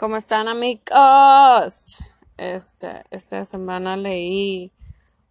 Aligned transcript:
¿Cómo 0.00 0.16
están 0.16 0.48
amigos? 0.48 1.98
Este, 2.38 3.04
esta 3.10 3.44
semana 3.44 3.98
leí 3.98 4.72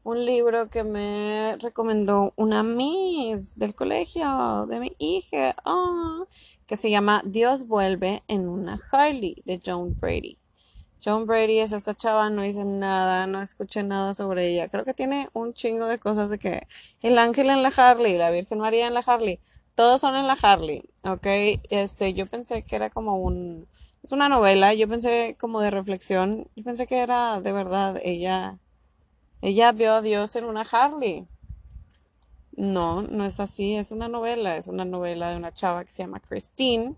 un 0.03 0.23
libro 0.23 0.69
que 0.69 0.83
me 0.83 1.57
recomendó 1.57 2.33
una 2.35 2.61
Miss 2.61 3.57
del 3.57 3.73
colegio 3.73 4.67
de 4.69 4.79
mi 4.79 4.95
hija, 4.99 5.55
ah, 5.65 6.19
que 6.67 6.75
se 6.75 6.91
llama 6.91 7.23
Dios 7.25 7.65
vuelve 7.65 8.21
en 8.27 8.47
una 8.47 8.79
Harley 8.91 9.41
de 9.43 9.59
Joan 9.65 9.97
Brady. 9.99 10.37
Joan 11.03 11.25
Brady 11.25 11.61
es 11.61 11.71
esta 11.71 11.95
chava, 11.95 12.29
no 12.29 12.45
hice 12.45 12.63
nada, 12.63 13.25
no 13.25 13.41
escuché 13.41 13.81
nada 13.81 14.13
sobre 14.13 14.49
ella. 14.49 14.67
Creo 14.67 14.85
que 14.85 14.93
tiene 14.93 15.29
un 15.33 15.55
chingo 15.55 15.87
de 15.87 15.97
cosas 15.97 16.29
de 16.29 16.37
que 16.37 16.67
el 17.01 17.17
ángel 17.17 17.49
en 17.49 17.63
la 17.63 17.73
Harley, 17.75 18.17
la 18.17 18.29
Virgen 18.29 18.59
María 18.59 18.85
en 18.85 18.93
la 18.93 18.99
Harley, 18.99 19.39
todos 19.73 19.99
son 19.99 20.15
en 20.15 20.27
la 20.27 20.37
Harley, 20.39 20.83
¿ok? 21.05 21.25
Este, 21.71 22.13
yo 22.13 22.27
pensé 22.27 22.61
que 22.61 22.75
era 22.75 22.91
como 22.91 23.15
un 23.15 23.67
es 24.09 24.13
una 24.13 24.27
novela, 24.27 24.73
yo 24.73 24.87
pensé 24.87 25.35
como 25.39 25.61
de 25.61 25.69
reflexión, 25.69 26.47
yo 26.55 26.63
pensé 26.63 26.87
que 26.87 26.97
era 26.97 27.39
de 27.41 27.51
verdad, 27.51 27.99
ella, 28.01 28.57
ella 29.39 29.71
vio 29.71 29.93
a 29.93 30.01
Dios 30.01 30.35
en 30.35 30.45
una 30.45 30.63
Harley. 30.63 31.27
No, 32.53 33.03
no 33.03 33.23
es 33.23 33.39
así, 33.39 33.75
es 33.75 33.91
una 33.91 34.07
novela, 34.07 34.57
es 34.57 34.65
una 34.65 34.83
novela 34.83 35.29
de 35.29 35.37
una 35.37 35.53
chava 35.53 35.85
que 35.85 35.91
se 35.91 36.01
llama 36.01 36.21
Christine. 36.21 36.95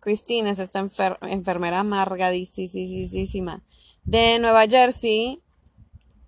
Christine 0.00 0.50
es 0.50 0.58
esta 0.58 0.80
enfermera 0.80 1.80
amargadísima 1.80 3.62
de 4.04 4.38
Nueva 4.40 4.66
Jersey 4.66 5.40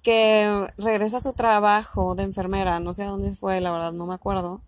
que 0.00 0.66
regresa 0.78 1.18
a 1.18 1.20
su 1.20 1.34
trabajo 1.34 2.14
de 2.14 2.22
enfermera, 2.22 2.80
no 2.80 2.94
sé 2.94 3.02
a 3.02 3.08
dónde 3.08 3.34
fue, 3.34 3.60
la 3.60 3.70
verdad 3.70 3.92
no 3.92 4.06
me 4.06 4.14
acuerdo. 4.14 4.62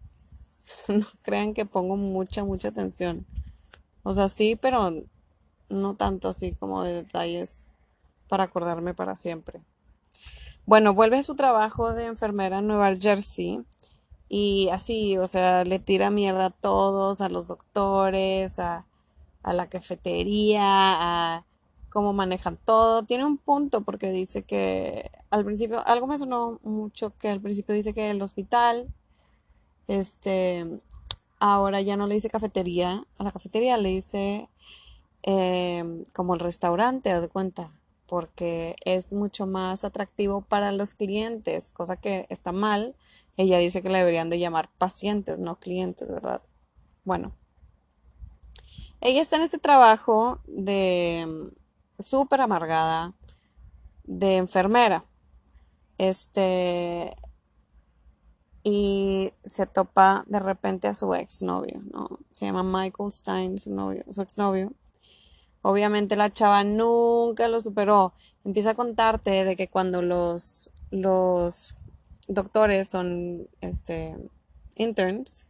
no 0.88 1.06
crean 1.22 1.54
que 1.54 1.64
pongo 1.64 1.96
mucha, 1.96 2.44
mucha 2.44 2.68
atención. 2.68 3.24
O 4.08 4.14
sea, 4.14 4.28
sí, 4.28 4.56
pero 4.56 4.90
no 5.68 5.94
tanto 5.94 6.30
así 6.30 6.52
como 6.52 6.82
de 6.82 6.94
detalles 6.94 7.68
para 8.26 8.44
acordarme 8.44 8.94
para 8.94 9.16
siempre. 9.16 9.60
Bueno, 10.64 10.94
vuelve 10.94 11.18
a 11.18 11.22
su 11.22 11.34
trabajo 11.34 11.92
de 11.92 12.06
enfermera 12.06 12.60
en 12.60 12.68
Nueva 12.68 12.96
Jersey 12.96 13.60
y 14.30 14.70
así, 14.70 15.18
o 15.18 15.26
sea, 15.26 15.62
le 15.64 15.78
tira 15.78 16.08
mierda 16.08 16.46
a 16.46 16.50
todos, 16.50 17.20
a 17.20 17.28
los 17.28 17.48
doctores, 17.48 18.58
a, 18.58 18.86
a 19.42 19.52
la 19.52 19.68
cafetería, 19.68 20.62
a 20.62 21.44
cómo 21.90 22.14
manejan 22.14 22.56
todo. 22.64 23.02
Tiene 23.02 23.26
un 23.26 23.36
punto 23.36 23.82
porque 23.82 24.10
dice 24.10 24.42
que 24.42 25.10
al 25.28 25.44
principio, 25.44 25.86
algo 25.86 26.06
me 26.06 26.16
sonó 26.16 26.60
mucho 26.62 27.12
que 27.18 27.28
al 27.28 27.42
principio 27.42 27.74
dice 27.74 27.92
que 27.92 28.08
el 28.08 28.22
hospital, 28.22 28.88
este, 29.86 30.80
ahora 31.40 31.80
ya 31.80 31.96
no 31.96 32.06
le 32.06 32.14
dice 32.14 32.30
cafetería, 32.30 33.04
a 33.18 33.24
la 33.24 33.32
cafetería 33.32 33.76
le 33.76 33.90
dice 33.90 34.48
em, 35.22 36.04
como 36.14 36.34
el 36.34 36.40
restaurante, 36.40 37.10
haz 37.10 37.22
de 37.22 37.28
cuenta, 37.28 37.72
porque 38.06 38.76
es 38.84 39.12
mucho 39.12 39.46
más 39.46 39.84
atractivo 39.84 40.42
para 40.42 40.72
los 40.72 40.94
clientes, 40.94 41.70
cosa 41.70 41.96
que 41.96 42.26
está 42.30 42.52
mal. 42.52 42.96
Ella 43.36 43.58
dice 43.58 43.82
que 43.82 43.90
le 43.90 43.98
deberían 43.98 44.30
de 44.30 44.38
llamar 44.38 44.70
pacientes, 44.78 45.40
no 45.40 45.60
clientes, 45.60 46.08
¿verdad? 46.10 46.42
Bueno, 47.04 47.32
ella 49.00 49.20
está 49.20 49.36
en 49.36 49.42
este 49.42 49.58
trabajo 49.58 50.40
de 50.46 51.52
súper 51.98 52.40
amargada, 52.40 53.14
de 54.04 54.36
enfermera. 54.36 55.04
Este, 55.98 57.14
y 58.70 59.32
se 59.46 59.66
topa 59.66 60.24
de 60.26 60.40
repente 60.40 60.88
a 60.88 60.94
su 60.94 61.14
exnovio, 61.14 61.80
¿no? 61.90 62.18
Se 62.30 62.44
llama 62.44 62.62
Michael 62.62 63.10
Stein, 63.10 63.58
su 63.58 63.74
novio, 63.74 64.04
su 64.12 64.20
exnovio. 64.20 64.74
Obviamente 65.62 66.16
la 66.16 66.30
chava 66.30 66.64
nunca 66.64 67.48
lo 67.48 67.60
superó. 67.60 68.12
Empieza 68.44 68.70
a 68.70 68.74
contarte 68.74 69.44
de 69.44 69.56
que 69.56 69.68
cuando 69.68 70.02
los, 70.02 70.70
los 70.90 71.76
doctores 72.26 72.90
son 72.90 73.48
este, 73.62 74.14
interns, 74.76 75.46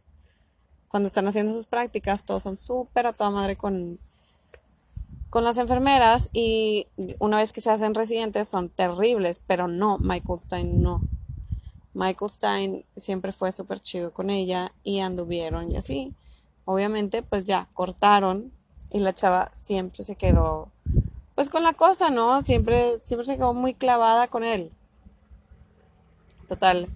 cuando 0.87 1.07
están 1.07 1.27
haciendo 1.27 1.51
sus 1.51 1.65
prácticas, 1.65 2.23
todos 2.23 2.43
son 2.43 2.55
súper 2.55 3.05
a 3.05 3.11
toda 3.11 3.31
madre 3.31 3.57
con, 3.57 3.99
con 5.29 5.43
las 5.43 5.57
enfermeras 5.57 6.29
y 6.31 6.87
una 7.19 7.35
vez 7.35 7.51
que 7.51 7.59
se 7.59 7.69
hacen 7.69 7.95
residentes 7.95 8.47
son 8.47 8.69
terribles, 8.69 9.41
pero 9.45 9.67
no, 9.67 9.97
Michael 9.99 10.39
Stein 10.39 10.81
no. 10.81 11.01
Michael 11.99 12.31
Stein 12.31 12.85
siempre 12.95 13.33
fue 13.33 13.51
súper 13.51 13.81
chido 13.81 14.13
con 14.13 14.29
ella 14.29 14.71
y 14.85 14.99
anduvieron 14.99 15.69
y 15.69 15.75
así. 15.75 16.13
Obviamente, 16.63 17.23
pues 17.23 17.43
ya 17.43 17.67
cortaron 17.73 18.53
y 18.89 18.99
la 18.99 19.13
chava 19.13 19.49
siempre 19.51 20.03
se 20.03 20.15
quedó, 20.15 20.71
pues 21.35 21.49
con 21.49 21.61
la 21.61 21.73
cosa, 21.73 22.09
¿no? 22.09 22.41
Siempre, 22.41 22.99
siempre 23.03 23.25
se 23.25 23.35
quedó 23.35 23.53
muy 23.53 23.73
clavada 23.73 24.29
con 24.29 24.45
él. 24.45 24.71
Total. 26.47 26.87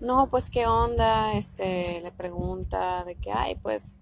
No, 0.00 0.26
pues 0.26 0.50
qué 0.50 0.66
onda, 0.66 1.32
este, 1.32 2.02
le 2.02 2.10
pregunta 2.10 3.04
de 3.04 3.14
que, 3.14 3.32
ay, 3.32 3.54
pues, 3.54 3.96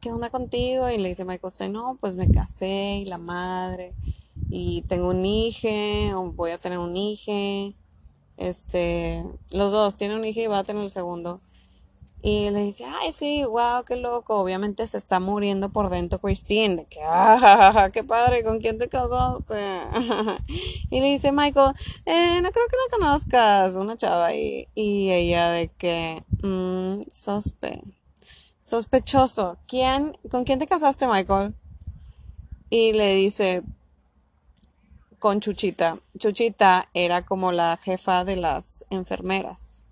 ¿qué 0.00 0.12
onda 0.12 0.30
contigo? 0.30 0.88
Y 0.90 0.98
le 0.98 1.08
dice 1.08 1.24
Michael 1.24 1.50
Stein, 1.50 1.72
no, 1.72 1.98
pues 2.00 2.14
me 2.14 2.30
casé 2.30 3.00
y 3.02 3.06
la 3.06 3.18
madre, 3.18 3.94
y 4.48 4.82
tengo 4.82 5.08
un 5.08 5.26
hijo, 5.26 5.68
o 6.14 6.30
voy 6.30 6.52
a 6.52 6.58
tener 6.58 6.78
un 6.78 6.96
hijo 6.96 7.74
este, 8.38 9.24
los 9.50 9.72
dos 9.72 9.96
tienen 9.96 10.18
un 10.18 10.24
hijo 10.24 10.40
y 10.40 10.46
va 10.46 10.60
a 10.60 10.64
tener 10.64 10.82
el 10.82 10.90
segundo. 10.90 11.40
Y 12.20 12.50
le 12.50 12.62
dice, 12.64 12.84
ay, 12.84 13.12
sí, 13.12 13.44
wow, 13.44 13.84
qué 13.84 13.94
loco. 13.94 14.40
Obviamente 14.40 14.86
se 14.88 14.98
está 14.98 15.20
muriendo 15.20 15.68
por 15.70 15.88
dentro 15.88 16.18
Christine. 16.18 16.86
que, 16.86 16.98
ah, 17.04 17.90
qué 17.92 18.02
padre, 18.02 18.42
¿con 18.42 18.58
quién 18.58 18.76
te 18.78 18.88
casaste? 18.88 19.54
y 20.90 21.00
le 21.00 21.06
dice 21.06 21.30
Michael, 21.30 21.74
eh, 22.06 22.40
no 22.42 22.50
creo 22.50 22.66
que 22.66 22.76
la 22.76 22.98
conozcas, 22.98 23.76
una 23.76 23.96
chava. 23.96 24.34
Y, 24.34 24.68
y 24.74 25.12
ella 25.12 25.50
de 25.50 25.68
que, 25.68 26.24
mmm, 26.42 27.02
sospe, 27.08 27.82
sospechoso. 28.58 29.58
¿Quién, 29.68 30.18
con 30.28 30.42
quién 30.42 30.58
te 30.58 30.66
casaste, 30.66 31.06
Michael? 31.06 31.54
Y 32.68 32.94
le 32.94 33.14
dice, 33.14 33.62
con 35.18 35.40
Chuchita. 35.40 35.98
Chuchita 36.18 36.88
era 36.94 37.22
como 37.24 37.52
la 37.52 37.76
jefa 37.76 38.24
de 38.24 38.36
las 38.36 38.84
enfermeras, 38.90 39.84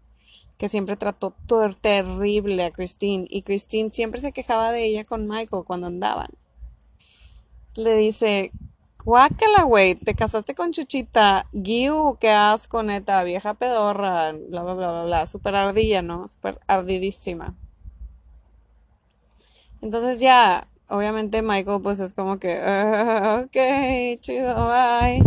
que 0.58 0.68
siempre 0.68 0.96
trató 0.96 1.34
terrible 1.80 2.64
a 2.64 2.70
Christine 2.70 3.26
y 3.28 3.42
Christine 3.42 3.90
siempre 3.90 4.20
se 4.20 4.32
quejaba 4.32 4.72
de 4.72 4.84
ella 4.84 5.04
con 5.04 5.26
Michael 5.26 5.64
cuando 5.64 5.88
andaban. 5.88 6.30
Le 7.74 7.94
dice, 7.96 8.52
guácala, 9.04 9.64
güey, 9.64 9.94
te 9.94 10.14
casaste 10.14 10.54
con 10.54 10.72
Chuchita, 10.72 11.46
Giu, 11.52 12.16
qué 12.18 12.30
asco, 12.30 12.82
neta, 12.82 13.22
vieja 13.24 13.54
pedorra, 13.54 14.32
bla, 14.32 14.62
bla, 14.62 14.74
bla, 14.74 14.92
bla, 14.92 15.04
bla, 15.04 15.26
súper 15.26 15.54
ardilla, 15.54 16.02
¿no? 16.02 16.26
Súper 16.28 16.60
ardidísima. 16.66 17.54
Entonces 19.82 20.20
ya 20.20 20.66
obviamente 20.88 21.42
Michael 21.42 21.80
pues 21.82 22.00
es 22.00 22.12
como 22.12 22.38
que, 22.38 22.58
ah, 22.62 23.44
ok, 23.44 24.20
chido, 24.20 24.54
bye. 24.66 25.22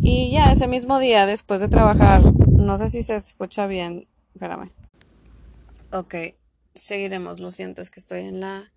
Y 0.00 0.30
ya 0.30 0.52
ese 0.52 0.68
mismo 0.68 0.98
día, 0.98 1.26
después 1.26 1.60
de 1.60 1.68
trabajar, 1.68 2.22
no 2.48 2.76
sé 2.76 2.88
si 2.88 3.02
se 3.02 3.16
escucha 3.16 3.66
bien, 3.66 4.06
espérame. 4.34 4.70
Ok, 5.92 6.14
seguiremos, 6.74 7.40
lo 7.40 7.50
siento, 7.50 7.82
es 7.82 7.90
que 7.90 8.00
estoy 8.00 8.20
en 8.20 8.40
la 8.40 8.72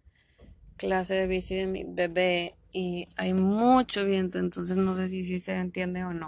clase 0.77 1.13
de 1.13 1.27
bici 1.27 1.55
de 1.55 1.67
mi 1.67 1.83
bebé 1.83 2.55
y 2.71 3.09
hay 3.15 3.33
mucho 3.33 4.05
viento, 4.05 4.39
entonces 4.39 4.77
no 4.77 4.95
sé 4.95 5.09
si, 5.09 5.23
si 5.23 5.39
se 5.39 5.53
entiende 5.53 6.03
o 6.03 6.13
no. 6.13 6.27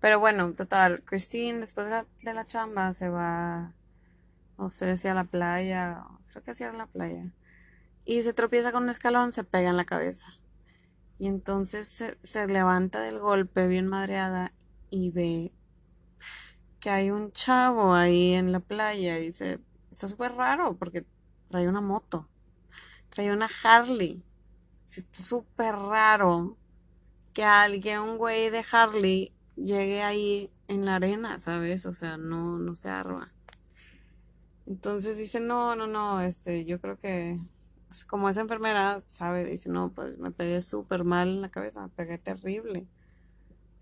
Pero 0.00 0.18
bueno, 0.18 0.52
total, 0.54 1.02
Christine 1.04 1.60
después 1.60 1.86
de 1.86 1.92
la, 1.92 2.06
de 2.22 2.34
la 2.34 2.44
chamba 2.44 2.92
se 2.92 3.08
va, 3.08 3.74
no 4.58 4.70
sé 4.70 4.96
si 4.96 5.08
a 5.08 5.14
la 5.14 5.24
playa, 5.24 6.04
creo 6.30 6.42
que 6.42 6.54
sí 6.54 6.64
a 6.64 6.72
la 6.72 6.86
playa 6.86 7.30
y 8.04 8.22
se 8.22 8.32
tropieza 8.32 8.72
con 8.72 8.84
un 8.84 8.90
escalón, 8.90 9.32
se 9.32 9.44
pega 9.44 9.70
en 9.70 9.76
la 9.76 9.84
cabeza. 9.84 10.26
Y 11.18 11.26
entonces 11.26 12.16
se, 12.22 12.46
levanta 12.46 13.02
del 13.02 13.18
golpe 13.18 13.68
bien 13.68 13.86
madreada 13.86 14.52
y 14.88 15.10
ve 15.10 15.52
que 16.80 16.88
hay 16.88 17.10
un 17.10 17.30
chavo 17.32 17.94
ahí 17.94 18.32
en 18.32 18.52
la 18.52 18.60
playa 18.60 19.16
dice, 19.16 19.60
está 19.90 20.08
súper 20.08 20.32
raro 20.32 20.78
porque 20.78 21.04
trae 21.50 21.68
una 21.68 21.82
moto, 21.82 22.26
trae 23.10 23.32
una 23.32 23.50
Harley. 23.62 24.22
Está 24.88 25.22
súper 25.22 25.74
raro 25.74 26.56
que 27.34 27.44
alguien, 27.44 28.00
un 28.00 28.16
güey 28.16 28.50
de 28.50 28.64
Harley, 28.72 29.32
llegue 29.56 30.02
ahí 30.02 30.50
en 30.68 30.84
la 30.86 30.96
arena, 30.96 31.38
¿sabes? 31.38 31.84
O 31.84 31.92
sea, 31.92 32.16
no, 32.16 32.58
no 32.58 32.74
se 32.74 32.88
arma. 32.88 33.32
Entonces 34.66 35.18
dice, 35.18 35.38
no, 35.40 35.76
no, 35.76 35.86
no, 35.86 36.20
este, 36.20 36.64
yo 36.64 36.80
creo 36.80 36.98
que 36.98 37.38
como 38.06 38.28
esa 38.28 38.40
enfermera 38.40 39.02
sabe, 39.06 39.44
dice, 39.44 39.68
no, 39.68 39.92
pues 39.92 40.18
me 40.18 40.30
pegué 40.30 40.62
súper 40.62 41.04
mal 41.04 41.28
en 41.28 41.42
la 41.42 41.50
cabeza, 41.50 41.82
me 41.82 41.88
pegué 41.88 42.18
terrible. 42.18 42.86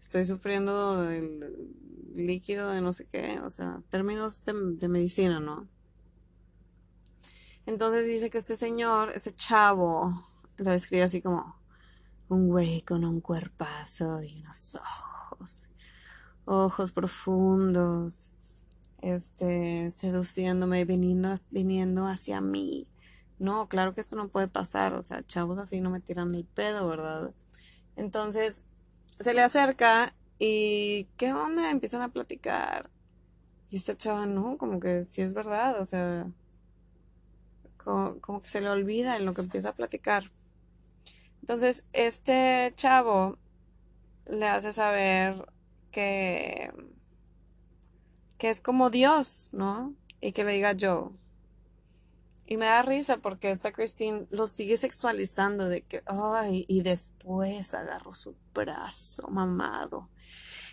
Estoy 0.01 0.25
sufriendo 0.25 1.03
del 1.03 1.69
líquido 2.15 2.71
de 2.71 2.81
no 2.81 2.93
sé 2.93 3.07
qué, 3.07 3.41
o 3.41 3.51
sea, 3.51 3.83
términos 3.91 4.45
de, 4.45 4.89
medicina, 4.89 5.41
¿no? 5.41 5.69
Entonces 7.67 8.07
dice 8.07 8.31
que 8.31 8.39
este 8.39 8.57
señor, 8.57 9.13
este 9.15 9.35
chavo, 9.35 10.27
lo 10.57 10.71
describe 10.71 11.03
así 11.03 11.21
como, 11.21 11.57
un 12.29 12.49
güey 12.49 12.83
con 12.83 13.05
un 13.05 13.21
cuerpazo 13.21 14.23
y 14.23 14.41
unos 14.41 14.77
ojos, 14.77 15.69
ojos 16.47 16.93
profundos, 16.93 18.31
este, 19.03 19.91
seduciéndome, 19.91 20.85
viniendo, 20.85 21.35
viniendo 21.51 22.07
hacia 22.07 22.41
mí. 22.41 22.87
No, 23.39 23.69
claro 23.69 23.95
que 23.95 24.01
esto 24.01 24.17
no 24.17 24.29
puede 24.29 24.49
pasar, 24.49 24.95
o 24.95 25.03
sea, 25.03 25.25
chavos 25.25 25.59
así 25.59 25.81
no 25.81 25.91
me 25.91 26.01
tiran 26.01 26.35
el 26.35 26.45
pedo, 26.45 26.89
¿verdad? 26.89 27.33
Entonces, 27.97 28.65
se 29.21 29.35
le 29.35 29.43
acerca 29.43 30.15
y, 30.39 31.09
¿qué 31.17 31.33
onda? 31.33 31.71
Empiezan 31.71 32.03
a 32.03 32.13
platicar. 32.13 32.91
Y 33.71 33.77
esta 33.77 33.97
chava, 33.97 34.27
no, 34.27 34.57
como 34.59 34.81
que 34.81 35.05
sí 35.05 35.23
es 35.23 35.35
verdad, 35.35 35.81
o 35.81 35.87
sea, 35.87 36.27
como, 37.77 38.41
que 38.41 38.49
se 38.49 38.61
le 38.61 38.69
olvida 38.69 39.17
en 39.17 39.25
lo 39.25 39.35
que 39.35 39.43
empieza 39.43 39.71
a 39.71 39.75
platicar. 39.75 40.31
Entonces, 41.41 41.85
este 41.93 42.73
chavo 42.77 43.39
le 44.27 44.47
hace 44.49 44.73
saber 44.73 45.47
que, 45.91 46.71
que 48.37 48.51
es 48.51 48.61
como 48.61 48.91
Dios, 48.91 49.49
¿no? 49.53 49.95
Y 50.21 50.33
que 50.33 50.45
le 50.45 50.53
diga 50.53 50.73
yo. 50.73 51.13
Y 52.51 52.57
me 52.57 52.65
da 52.65 52.81
risa 52.81 53.19
porque 53.19 53.51
esta 53.51 53.73
Christine 53.73 54.27
lo 54.31 54.47
sigue 54.47 54.79
sexualizando 54.79 55.69
de 55.69 55.83
que, 55.83 56.03
ay, 56.07 56.65
y 56.67 56.81
después 56.81 57.75
agarró 57.75 58.15
su 58.15 58.37
brazo 58.55 59.29
mamado 59.29 60.09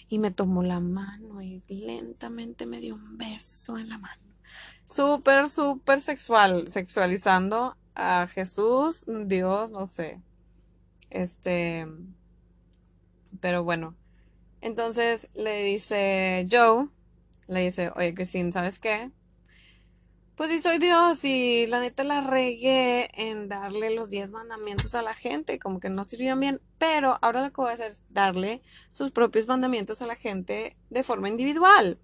y 0.07 0.19
me 0.19 0.31
tomó 0.31 0.63
la 0.63 0.79
mano 0.79 1.41
y 1.41 1.59
lentamente 1.67 2.65
me 2.65 2.79
dio 2.79 2.95
un 2.95 3.17
beso 3.17 3.77
en 3.77 3.89
la 3.89 3.97
mano. 3.97 4.23
Súper, 4.85 5.49
súper 5.49 5.99
sexual, 5.99 6.69
sexualizando 6.69 7.75
a 7.93 8.27
Jesús, 8.27 9.03
Dios, 9.25 9.71
no 9.71 9.85
sé. 9.85 10.21
Este, 11.09 11.87
pero 13.41 13.65
bueno. 13.65 13.97
Entonces 14.61 15.29
le 15.33 15.61
dice 15.63 16.47
Joe, 16.49 16.87
le 17.49 17.59
dice, 17.59 17.91
oye 17.97 18.13
Christine, 18.13 18.53
¿sabes 18.53 18.79
qué? 18.79 19.11
Pues 20.35 20.49
sí 20.49 20.59
soy 20.59 20.79
Dios 20.79 21.23
y 21.23 21.65
la 21.67 21.79
neta 21.79 22.03
la 22.03 22.19
regué 22.19 23.09
en 23.13 23.47
darle 23.47 23.95
los 23.95 24.09
10 24.09 24.31
mandamientos 24.31 24.93
a 24.93 25.01
la 25.01 25.13
gente, 25.13 25.59
como 25.59 25.79
que 25.79 25.89
no 25.89 26.03
sirvieron 26.03 26.41
bien, 26.41 26.61
pero 26.77 27.17
ahora 27.21 27.41
lo 27.41 27.53
que 27.53 27.61
voy 27.61 27.71
a 27.71 27.73
hacer 27.75 27.87
es 27.87 28.03
darle 28.09 28.61
sus 28.91 29.11
propios 29.11 29.47
mandamientos 29.47 30.01
a 30.01 30.07
la 30.07 30.15
gente 30.15 30.75
de 30.89 31.03
forma 31.03 31.29
individual. 31.29 32.01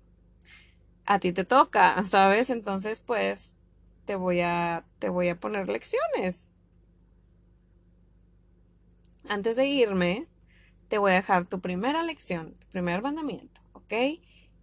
A 1.06 1.20
ti 1.20 1.34
te 1.34 1.44
toca, 1.44 2.06
¿sabes? 2.06 2.50
Entonces, 2.50 3.02
pues 3.02 3.58
te 4.06 4.16
voy 4.16 4.40
a 4.42 4.86
te 5.00 5.10
voy 5.10 5.28
a 5.28 5.38
poner 5.38 5.68
lecciones. 5.68 6.48
Antes 9.28 9.58
de 9.58 9.68
irme, 9.68 10.28
te 10.88 11.00
voy 11.00 11.12
a 11.12 11.16
dejar 11.16 11.48
tu 11.48 11.60
primera 11.60 12.02
lección, 12.02 12.54
tu 12.54 12.68
primer 12.68 13.02
mandamiento, 13.02 13.60
¿ok? 13.74 13.94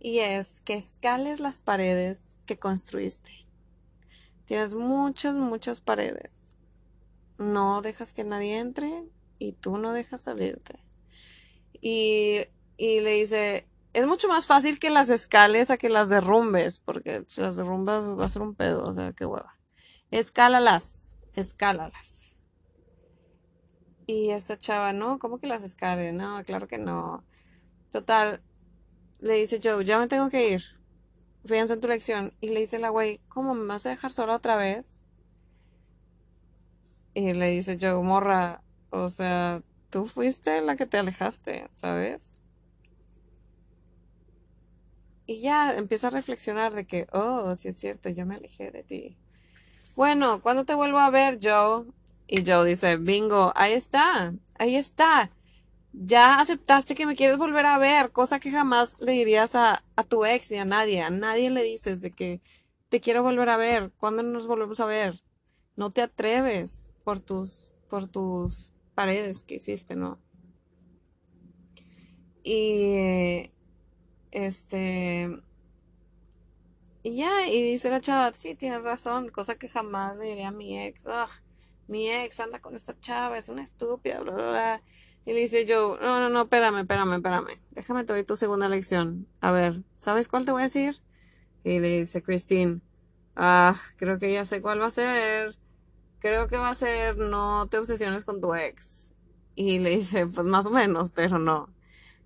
Y 0.01 0.21
es 0.21 0.63
que 0.63 0.75
escales 0.75 1.39
las 1.41 1.61
paredes 1.61 2.39
que 2.47 2.59
construiste. 2.59 3.48
Tienes 4.49 4.75
muchas, 4.75 5.37
muchas 5.37 5.83
paredes. 5.83 6.55
No 7.37 7.83
dejas 7.83 8.15
que 8.15 8.25
nadie 8.25 8.59
entre 8.59 9.05
y 9.39 9.53
tú 9.53 9.77
no 9.77 9.93
dejas 9.93 10.23
salirte. 10.23 10.83
Y, 11.83 12.47
y 12.79 13.01
le 13.01 13.11
dice, 13.11 13.69
es 13.93 14.07
mucho 14.07 14.27
más 14.27 14.47
fácil 14.47 14.79
que 14.79 14.89
las 14.89 15.11
escales 15.11 15.71
a 15.71 15.77
que 15.77 15.91
las 15.91 16.09
derrumbes, 16.09 16.79
porque 16.81 17.25
si 17.27 17.43
las 17.43 17.57
derrumbas 17.57 18.07
va 18.07 18.25
a 18.25 18.31
ser 18.31 18.41
un 18.41 18.55
pedo, 18.55 18.85
o 18.85 18.93
sea, 18.95 19.13
qué 19.13 19.27
hueva. 19.27 19.55
Escálalas, 20.11 21.13
escálalas. 21.35 22.41
Y 24.07 24.31
esta 24.31 24.57
chava, 24.57 24.95
no, 24.95 25.19
¿cómo 25.19 25.41
que 25.41 25.47
las 25.47 25.63
escale? 25.63 26.15
No, 26.15 26.43
claro 26.43 26.69
que 26.69 26.79
no. 26.79 27.23
Total, 27.93 28.43
le 29.21 29.35
dice 29.35 29.61
Joe, 29.63 29.85
ya 29.85 29.99
me 29.99 30.09
tengo 30.09 30.31
que 30.31 30.53
ir 30.53 30.78
fíjense 31.49 31.75
en 31.75 31.81
tu 31.81 31.89
lección. 31.89 32.33
Y 32.41 32.49
le 32.49 32.61
dice 32.61 32.79
la 32.79 32.91
güey, 32.91 33.21
¿cómo 33.29 33.55
me 33.55 33.67
vas 33.67 33.87
a 33.87 33.91
dejar 33.91 34.13
sola 34.13 34.37
otra 34.37 34.57
vez? 34.57 35.01
Y 37.15 37.33
le 37.33 37.49
dice 37.49 37.77
yo, 37.77 38.01
morra, 38.03 38.63
o 38.91 39.09
sea, 39.09 39.63
tú 39.91 40.07
fuiste 40.07 40.61
la 40.61 40.77
que 40.77 40.87
te 40.87 40.99
alejaste, 40.99 41.69
¿sabes? 41.73 42.41
Y 45.27 45.41
ya 45.41 45.75
empieza 45.75 46.07
a 46.07 46.11
reflexionar 46.11 46.75
de 46.75 46.87
que, 46.87 47.07
oh, 47.13 47.55
sí 47.57 47.69
es 47.69 47.77
cierto, 47.77 48.09
yo 48.09 48.25
me 48.25 48.37
alejé 48.37 48.71
de 48.71 48.83
ti. 48.83 49.17
Bueno, 49.97 50.41
¿cuándo 50.41 50.65
te 50.65 50.75
vuelvo 50.75 50.99
a 50.99 51.11
ver, 51.11 51.39
Joe? 51.43 51.87
Y 52.29 52.49
Joe 52.49 52.65
dice, 52.67 52.97
bingo, 52.97 53.53
ahí 53.57 53.73
está, 53.73 54.33
ahí 54.59 54.77
está 54.77 55.31
ya 55.93 56.41
aceptaste 56.41 56.95
que 56.95 57.07
me 57.07 57.17
quieres 57.17 57.37
volver 57.39 57.67
a 57.67 57.79
ver, 57.79 58.13
cosa 58.13 58.41
que 58.41 58.51
jamás 58.51 59.01
le 59.01 59.13
dirías 59.13 59.55
a, 59.55 59.85
a, 59.97 60.05
tu 60.05 60.25
ex 60.25 60.53
y 60.53 60.57
a 60.57 60.65
nadie. 60.65 61.03
A 61.03 61.11
nadie 61.11 61.51
le 61.51 61.63
dices 61.63 62.03
de 62.03 62.11
que 62.11 62.41
te 62.89 63.01
quiero 63.01 63.23
volver 63.23 63.49
a 63.51 63.57
ver. 63.57 63.91
¿Cuándo 63.99 64.23
nos 64.23 64.47
volvemos 64.47 64.81
a 64.81 64.87
ver? 64.87 65.21
No 65.77 65.91
te 65.91 66.03
atreves 66.03 66.91
por 67.05 67.21
tus, 67.21 67.73
por 67.89 68.09
tus 68.09 68.71
paredes 68.95 69.43
que 69.45 69.57
hiciste, 69.57 69.97
¿no? 69.97 70.19
Y 72.43 73.51
este 74.31 75.29
y 77.03 77.17
ya, 77.17 77.47
y 77.47 77.63
dice 77.63 77.91
la 77.91 78.01
chava, 78.01 78.33
sí, 78.35 78.55
tienes 78.55 78.83
razón, 78.83 79.31
cosa 79.31 79.55
que 79.57 79.69
jamás 79.69 80.17
le 80.19 80.27
diría 80.27 80.49
a 80.49 80.53
mi 80.53 80.79
ex. 80.79 81.07
mi 81.87 82.11
ex 82.11 82.41
anda 82.41 82.61
con 82.61 82.75
esta 82.75 82.99
chava, 83.01 83.39
es 83.39 83.49
una 83.49 83.63
estúpida, 83.63 84.21
bla, 84.21 84.33
bla, 84.33 84.51
bla. 84.51 84.83
Y 85.29 85.35
le 85.35 85.41
dice 85.41 85.67
yo, 85.67 85.99
no, 86.01 86.21
no, 86.21 86.31
no, 86.31 86.45
espérame, 86.45 86.79
espérame, 86.79 87.17
espérame. 87.17 87.61
Déjame 87.73 88.05
te 88.05 88.15
doy 88.15 88.25
tu 88.25 88.35
segunda 88.35 88.67
lección. 88.67 89.29
A 89.43 89.53
ver, 89.53 89.83
¿sabes 89.93 90.27
cuál 90.27 90.47
te 90.47 90.53
voy 90.53 90.63
a 90.63 90.65
decir? 90.65 91.03
Y 91.65 91.81
le 91.81 91.99
dice 91.99 92.23
Christine, 92.23 92.81
ah, 93.37 93.77
creo 93.99 94.19
que 94.19 94.33
ya 94.33 94.47
sé 94.47 94.63
cuál 94.63 94.81
va 94.81 94.87
a 94.87 94.91
ser. 94.91 95.55
Creo 96.21 96.49
que 96.49 96.57
va 96.57 96.71
a 96.71 96.75
ser 96.75 97.19
no 97.19 97.67
te 97.67 97.77
obsesiones 97.77 98.25
con 98.25 98.41
tu 98.41 98.55
ex. 98.55 99.13
Y 99.55 99.81
le 99.81 99.91
dice, 99.91 100.27
pues 100.29 100.47
más 100.47 100.65
o 100.65 100.71
menos, 100.71 101.11
pero 101.11 101.39
no. 101.39 101.69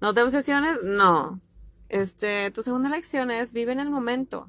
¿No 0.01 0.15
te 0.15 0.23
obsesiones? 0.23 0.85
No. 0.85 1.41
Este, 1.89 2.53
tu 2.53 2.63
segunda 2.63 2.89
lección 2.89 3.33
es 3.33 3.53
vive 3.53 3.73
en 3.73 3.81
el 3.81 3.91
momento. 3.91 4.49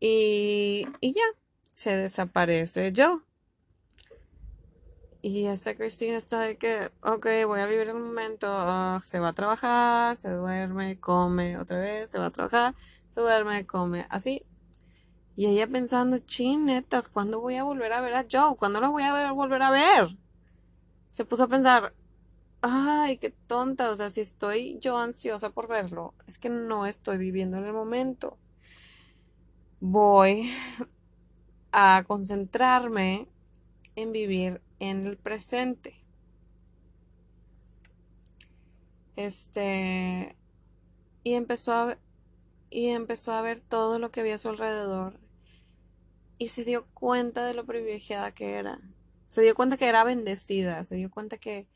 Y, 0.00 0.88
y 1.00 1.12
ya, 1.12 1.22
se 1.72 1.96
desaparece 1.96 2.90
yo. 2.90 3.22
Y 5.28 5.46
esta 5.46 5.74
Cristina 5.74 6.16
está 6.16 6.38
de 6.38 6.56
que, 6.56 6.92
ok, 7.02 7.26
voy 7.46 7.58
a 7.58 7.66
vivir 7.66 7.88
el 7.88 7.98
momento, 7.98 8.46
ah, 8.48 9.00
se 9.04 9.18
va 9.18 9.30
a 9.30 9.32
trabajar, 9.32 10.14
se 10.14 10.30
duerme, 10.30 11.00
come 11.00 11.58
otra 11.58 11.80
vez, 11.80 12.12
se 12.12 12.18
va 12.20 12.26
a 12.26 12.30
trabajar, 12.30 12.76
se 13.08 13.20
duerme, 13.20 13.66
come, 13.66 14.06
así. 14.08 14.44
Y 15.34 15.46
ella 15.46 15.66
pensando, 15.66 16.18
chinetas, 16.18 17.08
¿cuándo 17.08 17.40
voy 17.40 17.56
a 17.56 17.64
volver 17.64 17.92
a 17.92 18.00
ver 18.02 18.14
a 18.14 18.26
Joe? 18.30 18.54
¿Cuándo 18.56 18.80
lo 18.80 18.92
voy 18.92 19.02
a 19.02 19.32
volver 19.32 19.62
a 19.62 19.72
ver? 19.72 20.16
Se 21.08 21.24
puso 21.24 21.42
a 21.42 21.48
pensar, 21.48 21.92
ay, 22.60 23.18
qué 23.18 23.30
tonta, 23.48 23.90
o 23.90 23.96
sea, 23.96 24.10
si 24.10 24.20
estoy 24.20 24.78
yo 24.78 24.96
ansiosa 24.96 25.50
por 25.50 25.66
verlo, 25.66 26.14
es 26.28 26.38
que 26.38 26.50
no 26.50 26.86
estoy 26.86 27.18
viviendo 27.18 27.56
en 27.56 27.64
el 27.64 27.72
momento. 27.72 28.38
Voy 29.80 30.52
a 31.72 32.04
concentrarme 32.06 33.26
en 33.96 34.12
vivir 34.12 34.62
en 34.78 35.04
el 35.04 35.16
presente. 35.16 36.04
Este 39.16 40.36
y 41.24 41.34
empezó 41.34 41.72
a 41.72 41.98
y 42.70 42.88
empezó 42.88 43.32
a 43.32 43.42
ver 43.42 43.60
todo 43.60 43.98
lo 43.98 44.10
que 44.10 44.20
había 44.20 44.34
a 44.34 44.38
su 44.38 44.48
alrededor 44.48 45.18
y 46.38 46.48
se 46.48 46.64
dio 46.64 46.86
cuenta 46.94 47.46
de 47.46 47.54
lo 47.54 47.64
privilegiada 47.64 48.32
que 48.32 48.54
era. 48.54 48.80
Se 49.26 49.42
dio 49.42 49.54
cuenta 49.54 49.76
que 49.76 49.88
era 49.88 50.04
bendecida, 50.04 50.84
se 50.84 50.96
dio 50.96 51.10
cuenta 51.10 51.38
que 51.38 51.66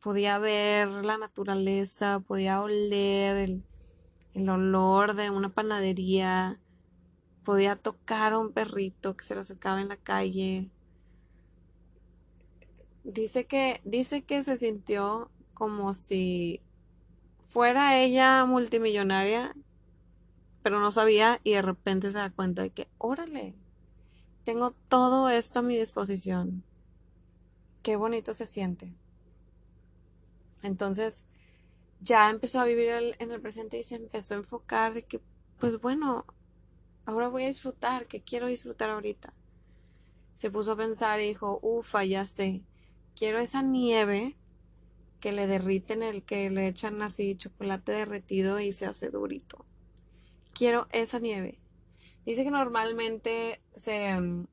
podía 0.00 0.38
ver 0.38 0.88
la 0.88 1.18
naturaleza, 1.18 2.20
podía 2.20 2.60
oler 2.60 3.36
el, 3.36 3.64
el 4.34 4.48
olor 4.48 5.14
de 5.14 5.30
una 5.30 5.54
panadería, 5.54 6.60
podía 7.44 7.76
tocar 7.76 8.32
a 8.34 8.38
un 8.38 8.52
perrito 8.52 9.16
que 9.16 9.24
se 9.24 9.34
le 9.34 9.40
acercaba 9.40 9.80
en 9.80 9.88
la 9.88 9.96
calle, 9.96 10.70
Dice 13.04 13.46
que, 13.46 13.82
dice 13.84 14.24
que 14.24 14.42
se 14.42 14.56
sintió 14.56 15.30
como 15.52 15.92
si 15.92 16.62
fuera 17.46 17.98
ella 17.98 18.46
multimillonaria, 18.46 19.54
pero 20.62 20.80
no 20.80 20.90
sabía 20.90 21.38
y 21.44 21.52
de 21.52 21.60
repente 21.60 22.10
se 22.10 22.18
da 22.18 22.30
cuenta 22.30 22.62
de 22.62 22.70
que, 22.70 22.88
órale, 22.96 23.54
tengo 24.44 24.70
todo 24.88 25.28
esto 25.28 25.58
a 25.58 25.62
mi 25.62 25.76
disposición. 25.76 26.64
Qué 27.82 27.96
bonito 27.96 28.32
se 28.32 28.46
siente. 28.46 28.94
Entonces, 30.62 31.26
ya 32.00 32.30
empezó 32.30 32.60
a 32.60 32.64
vivir 32.64 32.88
en 33.18 33.30
el 33.30 33.40
presente 33.42 33.78
y 33.78 33.82
se 33.82 33.96
empezó 33.96 34.32
a 34.32 34.38
enfocar 34.38 34.94
de 34.94 35.02
que, 35.02 35.20
pues 35.58 35.78
bueno, 35.78 36.24
ahora 37.04 37.28
voy 37.28 37.44
a 37.44 37.48
disfrutar, 37.48 38.06
que 38.06 38.22
quiero 38.22 38.46
disfrutar 38.46 38.88
ahorita. 38.88 39.34
Se 40.32 40.50
puso 40.50 40.72
a 40.72 40.76
pensar 40.76 41.20
y 41.20 41.28
dijo, 41.28 41.58
ufa, 41.62 42.04
ya 42.06 42.26
sé 42.26 42.62
quiero 43.16 43.38
esa 43.38 43.62
nieve 43.62 44.36
que 45.20 45.32
le 45.32 45.46
derriten 45.46 46.02
el 46.02 46.22
que 46.22 46.50
le 46.50 46.68
echan 46.68 47.00
así 47.02 47.34
chocolate 47.36 47.92
derretido 47.92 48.60
y 48.60 48.72
se 48.72 48.86
hace 48.86 49.10
durito. 49.10 49.64
Quiero 50.52 50.86
esa 50.92 51.18
nieve. 51.18 51.58
Dice 52.26 52.44
que 52.44 52.50
normalmente 52.50 53.60
se 53.74 54.20
mm, 54.20 54.46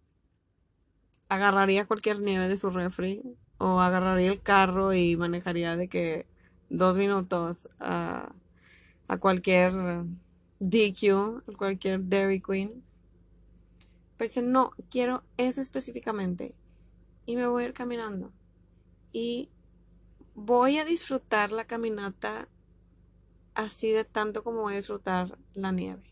agarraría 1.30 1.86
cualquier 1.86 2.22
nieve 2.22 2.48
de 2.48 2.58
su 2.58 2.70
refri 2.70 3.22
o 3.58 3.80
agarraría 3.80 4.32
el 4.32 4.42
carro 4.42 4.94
y 4.94 5.16
manejaría 5.18 5.76
de 5.78 5.88
que 5.88 6.26
dos 6.70 6.98
minutos 6.98 7.70
a, 7.80 8.34
a 9.08 9.18
cualquier 9.18 9.74
DQ, 10.60 11.44
a 11.48 11.58
cualquier 11.58 12.08
Dairy 12.08 12.42
Queen. 12.42 12.84
Pero 14.18 14.28
dice, 14.28 14.42
no, 14.42 14.72
quiero 14.90 15.24
esa 15.38 15.62
específicamente. 15.62 16.56
Y 17.26 17.36
me 17.36 17.48
voy 17.48 17.64
a 17.64 17.68
ir 17.68 17.74
caminando. 17.74 18.32
Y 19.12 19.50
voy 20.36 20.78
a 20.78 20.86
disfrutar 20.86 21.52
la 21.52 21.66
caminata 21.66 22.48
así 23.54 23.92
de 23.92 24.06
tanto 24.06 24.44
como 24.44 24.62
voy 24.62 24.74
a 24.74 24.78
disfrutar 24.78 25.38
la 25.54 25.72
nieve. 25.72 26.04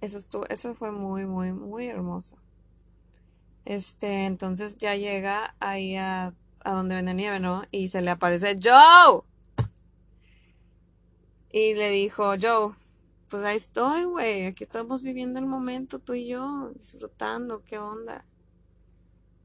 Eso 0.00 0.18
estuvo, 0.18 0.46
eso 0.48 0.74
fue 0.74 0.92
muy, 0.92 1.26
muy, 1.26 1.52
muy 1.52 1.86
hermoso. 1.86 2.36
Este, 3.64 4.26
entonces 4.26 4.78
ya 4.78 4.94
llega 4.94 5.54
ahí 5.60 5.96
a, 5.96 6.34
a 6.60 6.72
donde 6.72 6.94
vende 6.94 7.14
nieve, 7.14 7.40
¿no? 7.40 7.64
Y 7.70 7.88
se 7.88 8.00
le 8.00 8.10
aparece 8.10 8.58
Joe. 8.62 9.22
Y 11.50 11.74
le 11.74 11.90
dijo, 11.90 12.34
Joe, 12.40 12.72
pues 13.28 13.42
ahí 13.42 13.56
estoy, 13.56 14.04
güey. 14.04 14.46
Aquí 14.46 14.64
estamos 14.64 15.02
viviendo 15.02 15.38
el 15.38 15.46
momento, 15.46 15.98
tú 15.98 16.14
y 16.14 16.28
yo, 16.28 16.70
disfrutando, 16.74 17.62
¿qué 17.64 17.78
onda? 17.78 18.24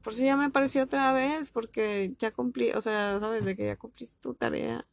Por 0.04 0.12
eso 0.12 0.22
ya 0.22 0.36
me 0.36 0.44
apareció 0.44 0.84
otra 0.84 1.14
vez, 1.14 1.50
porque 1.50 2.12
ya 2.18 2.30
cumplí, 2.30 2.72
o 2.72 2.80
sea, 2.82 3.18
sabes, 3.20 3.46
de 3.46 3.56
que 3.56 3.64
ya 3.64 3.76
cumpliste 3.76 4.20
tu 4.20 4.34
tarea. 4.34 4.86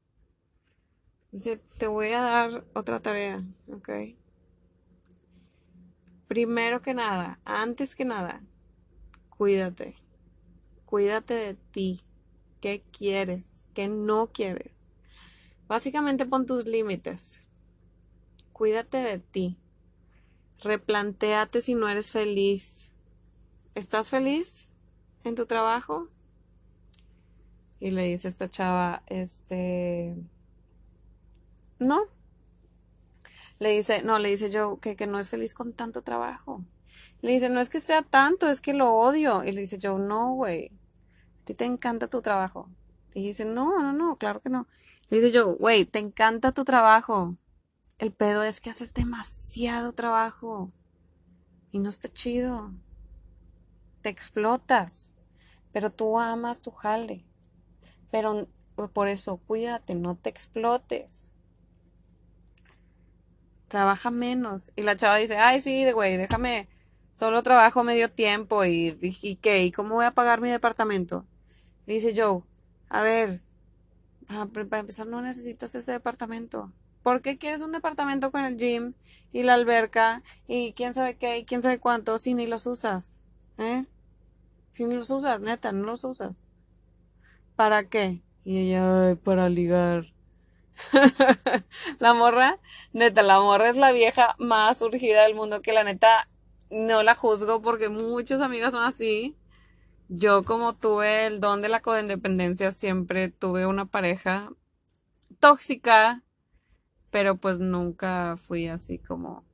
Dice, 1.33 1.57
te 1.77 1.87
voy 1.87 2.13
a 2.13 2.21
dar 2.21 2.63
otra 2.73 3.01
tarea, 3.01 3.43
¿ok? 3.67 3.89
Primero 6.29 6.81
que 6.81 6.93
nada, 6.93 7.41
antes 7.43 7.93
que 7.93 8.05
nada, 8.05 8.41
cuídate. 9.29 9.97
Cuídate 10.85 11.33
de 11.33 11.53
ti. 11.55 11.99
¿Qué 12.61 12.81
quieres? 12.97 13.65
¿Qué 13.73 13.89
no 13.89 14.27
quieres? 14.27 14.87
Básicamente 15.67 16.25
pon 16.25 16.45
tus 16.45 16.65
límites. 16.65 17.47
Cuídate 18.53 18.97
de 18.97 19.19
ti. 19.19 19.57
Replantéate 20.61 21.59
si 21.59 21.75
no 21.75 21.89
eres 21.89 22.11
feliz. 22.11 22.95
¿Estás 23.75 24.09
feliz? 24.09 24.70
En 25.23 25.35
tu 25.35 25.45
trabajo? 25.45 26.09
Y 27.79 27.91
le 27.91 28.03
dice 28.03 28.27
esta 28.27 28.49
chava, 28.49 29.03
este, 29.07 30.15
no. 31.79 32.01
Le 33.59 33.71
dice, 33.71 34.03
no, 34.03 34.19
le 34.19 34.29
dice 34.29 34.49
yo 34.49 34.79
que, 34.79 34.95
que 34.95 35.07
no 35.07 35.19
es 35.19 35.29
feliz 35.29 35.53
con 35.53 35.73
tanto 35.73 36.01
trabajo. 36.01 36.63
Le 37.21 37.31
dice, 37.31 37.49
no 37.49 37.59
es 37.59 37.69
que 37.69 37.79
sea 37.79 38.03
tanto, 38.03 38.47
es 38.47 38.61
que 38.61 38.73
lo 38.73 38.93
odio. 38.93 39.43
Y 39.43 39.51
le 39.51 39.61
dice 39.61 39.77
yo, 39.77 39.97
no, 39.97 40.33
güey, 40.33 40.71
a 41.41 41.45
ti 41.45 41.53
te 41.53 41.65
encanta 41.65 42.07
tu 42.07 42.21
trabajo. 42.21 42.69
Y 43.13 43.27
dice, 43.27 43.45
no, 43.45 43.79
no, 43.79 43.93
no, 43.93 44.15
claro 44.17 44.41
que 44.41 44.49
no. 44.49 44.67
Le 45.09 45.17
dice 45.17 45.31
yo, 45.31 45.55
güey, 45.55 45.85
te 45.85 45.99
encanta 45.99 46.51
tu 46.51 46.63
trabajo. 46.63 47.35
El 47.97 48.11
pedo 48.11 48.43
es 48.43 48.61
que 48.61 48.69
haces 48.69 48.93
demasiado 48.93 49.93
trabajo. 49.93 50.71
Y 51.71 51.79
no 51.79 51.89
está 51.89 52.11
chido 52.11 52.71
te 54.01 54.09
explotas, 54.09 55.13
pero 55.71 55.91
tú 55.91 56.19
amas 56.19 56.61
tu 56.61 56.71
jale. 56.71 57.25
Pero 58.11 58.47
por 58.93 59.07
eso 59.07 59.37
cuídate, 59.37 59.95
no 59.95 60.15
te 60.15 60.29
explotes. 60.29 61.31
Trabaja 63.67 64.11
menos. 64.11 64.71
Y 64.75 64.81
la 64.81 64.97
chava 64.97 65.15
dice, 65.15 65.37
ay, 65.37 65.61
sí, 65.61 65.89
güey, 65.91 66.17
déjame, 66.17 66.67
solo 67.11 67.43
trabajo 67.43 67.83
medio 67.83 68.11
tiempo 68.11 68.65
y, 68.65 69.37
qué, 69.41 69.63
¿y 69.63 69.71
cómo 69.71 69.95
voy 69.95 70.05
a 70.05 70.11
pagar 70.11 70.41
mi 70.41 70.49
departamento? 70.49 71.25
Le 71.85 71.95
dice 71.95 72.13
Joe, 72.15 72.43
a 72.89 73.01
ver, 73.01 73.41
para, 74.27 74.45
para 74.47 74.79
empezar 74.79 75.07
no 75.07 75.21
necesitas 75.21 75.73
ese 75.75 75.91
departamento. 75.93 76.71
¿Por 77.03 77.21
qué 77.21 77.37
quieres 77.37 77.61
un 77.61 77.71
departamento 77.71 78.31
con 78.31 78.45
el 78.45 78.57
gym 78.57 78.93
y 79.33 79.43
la 79.43 79.55
alberca 79.55 80.21
y 80.47 80.73
quién 80.73 80.93
sabe 80.93 81.17
qué 81.17 81.39
y 81.39 81.45
quién 81.45 81.61
sabe 81.61 81.79
cuánto 81.79 82.17
si 82.19 82.33
ni 82.33 82.45
los 82.45 82.67
usas? 82.67 83.23
¿Eh? 83.61 83.85
Si 84.69 84.85
ni 84.85 84.95
los 84.95 85.11
usas, 85.11 85.39
neta, 85.39 85.71
no 85.71 85.85
los 85.85 86.03
usas. 86.03 86.41
¿Para 87.55 87.87
qué? 87.87 88.23
Y 88.43 88.57
ella, 88.57 89.15
para 89.23 89.49
ligar. 89.49 90.13
la 91.99 92.15
morra, 92.15 92.59
neta, 92.91 93.21
la 93.21 93.39
morra 93.39 93.69
es 93.69 93.75
la 93.75 93.91
vieja 93.91 94.35
más 94.39 94.79
surgida 94.79 95.23
del 95.23 95.35
mundo 95.35 95.61
que 95.61 95.73
la 95.73 95.83
neta 95.83 96.27
no 96.71 97.03
la 97.03 97.13
juzgo 97.13 97.61
porque 97.61 97.89
muchas 97.89 98.41
amigas 98.41 98.71
son 98.73 98.83
así. 98.83 99.37
Yo 100.09 100.43
como 100.43 100.73
tuve 100.73 101.27
el 101.27 101.39
don 101.39 101.61
de 101.61 101.69
la 101.69 101.81
codependencia, 101.81 102.71
siempre 102.71 103.29
tuve 103.29 103.67
una 103.67 103.85
pareja 103.85 104.49
tóxica, 105.39 106.23
pero 107.11 107.37
pues 107.37 107.59
nunca 107.59 108.37
fui 108.37 108.67
así 108.67 108.97
como 108.97 109.45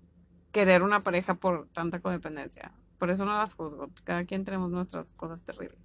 querer 0.53 0.81
una 0.81 1.03
pareja 1.03 1.35
por 1.35 1.67
tanta 1.73 1.99
codependencia. 1.99 2.71
Por 2.97 3.09
eso 3.09 3.25
no 3.25 3.37
las 3.37 3.53
juzgo. 3.53 3.89
Cada 4.03 4.25
quien 4.25 4.45
tenemos 4.45 4.71
nuestras 4.71 5.11
cosas 5.13 5.43
terribles. 5.43 5.79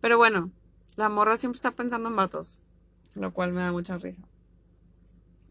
Pero 0.00 0.18
bueno, 0.18 0.50
la 0.96 1.08
morra 1.08 1.36
siempre 1.36 1.56
está 1.56 1.70
pensando 1.72 2.08
en 2.08 2.16
vatos. 2.16 2.58
Lo 3.14 3.32
cual 3.32 3.52
me 3.52 3.60
da 3.60 3.72
mucha 3.72 3.98
risa. 3.98 4.22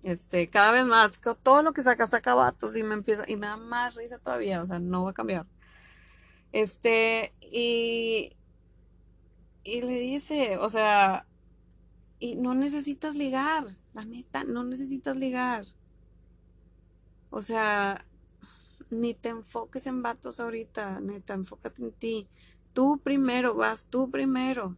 Este, 0.04 0.50
cada 0.50 0.72
vez 0.72 0.86
más, 0.86 1.20
todo 1.44 1.62
lo 1.62 1.74
que 1.74 1.84
saca, 1.84 2.08
saca 2.08 2.34
vatos 2.34 2.76
y 2.76 2.82
me 2.82 2.96
empieza, 2.96 3.24
y 3.28 3.36
me 3.36 3.48
da 3.48 3.58
más 3.58 3.96
risa 3.96 4.18
todavía. 4.18 4.62
O 4.62 4.66
sea, 4.66 4.80
no 4.80 5.04
va 5.04 5.12
a 5.12 5.14
cambiar. 5.14 5.46
Este, 6.52 7.34
y, 7.40 8.36
y 9.64 9.82
le 9.82 10.00
dice, 10.00 10.58
o 10.58 10.70
sea, 10.70 11.26
y 12.20 12.36
no 12.36 12.54
necesitas 12.54 13.16
ligar, 13.16 13.66
la 13.94 14.06
neta, 14.06 14.44
no 14.44 14.64
necesitas 14.64 15.16
ligar. 15.16 15.66
O 17.30 17.42
sea, 17.42 18.06
ni 18.92 19.14
te 19.14 19.30
enfoques 19.30 19.88
en 19.88 20.04
vatos 20.04 20.40
ahorita, 20.40 21.00
neta, 21.00 21.34
enfócate 21.34 21.82
en 21.82 21.92
ti. 21.92 22.28
Tú 22.74 23.00
primero, 23.04 23.56
vas 23.56 23.86
tú 23.86 24.12
primero. 24.12 24.78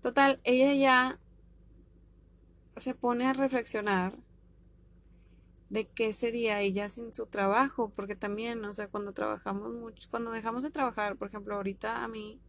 Total, 0.00 0.40
ella 0.44 0.74
ya 0.74 1.20
se 2.76 2.94
pone 2.94 3.26
a 3.26 3.32
reflexionar 3.32 4.18
de 5.70 5.86
qué 5.86 6.12
sería 6.12 6.60
ella 6.60 6.88
sin 6.88 7.12
su 7.12 7.26
trabajo, 7.26 7.92
porque 7.94 8.16
también, 8.16 8.64
o 8.64 8.72
sea, 8.72 8.88
cuando 8.88 9.12
trabajamos 9.12 9.72
mucho, 9.72 10.08
cuando 10.10 10.30
dejamos 10.30 10.62
de 10.62 10.70
trabajar, 10.70 11.16
por 11.16 11.28
ejemplo, 11.28 11.54
ahorita 11.54 12.04
a 12.04 12.08
mí 12.08 12.40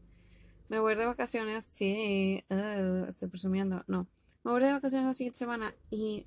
me 0.70 0.80
voy 0.80 0.96
de 0.96 1.06
vacaciones, 1.06 1.66
sí, 1.66 2.44
uh, 2.50 3.06
estoy 3.06 3.30
presumiendo, 3.30 3.84
no, 3.88 4.08
me 4.44 4.52
voy 4.52 4.62
de 4.62 4.74
vacaciones 4.74 5.08
la 5.08 5.14
siguiente 5.14 5.40
semana 5.40 5.76
y 5.90 6.26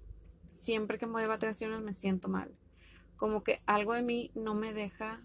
siempre 0.51 0.99
que 0.99 1.07
me 1.07 1.13
voy 1.13 1.23
de 1.23 1.29
vacaciones 1.29 1.81
me 1.81 1.93
siento 1.93 2.29
mal 2.29 2.51
como 3.19 3.43
que 3.43 3.61
algo 3.67 3.93
de 3.93 4.03
mí 4.03 4.31
no 4.35 4.55
me 4.55 4.73
deja 4.73 5.21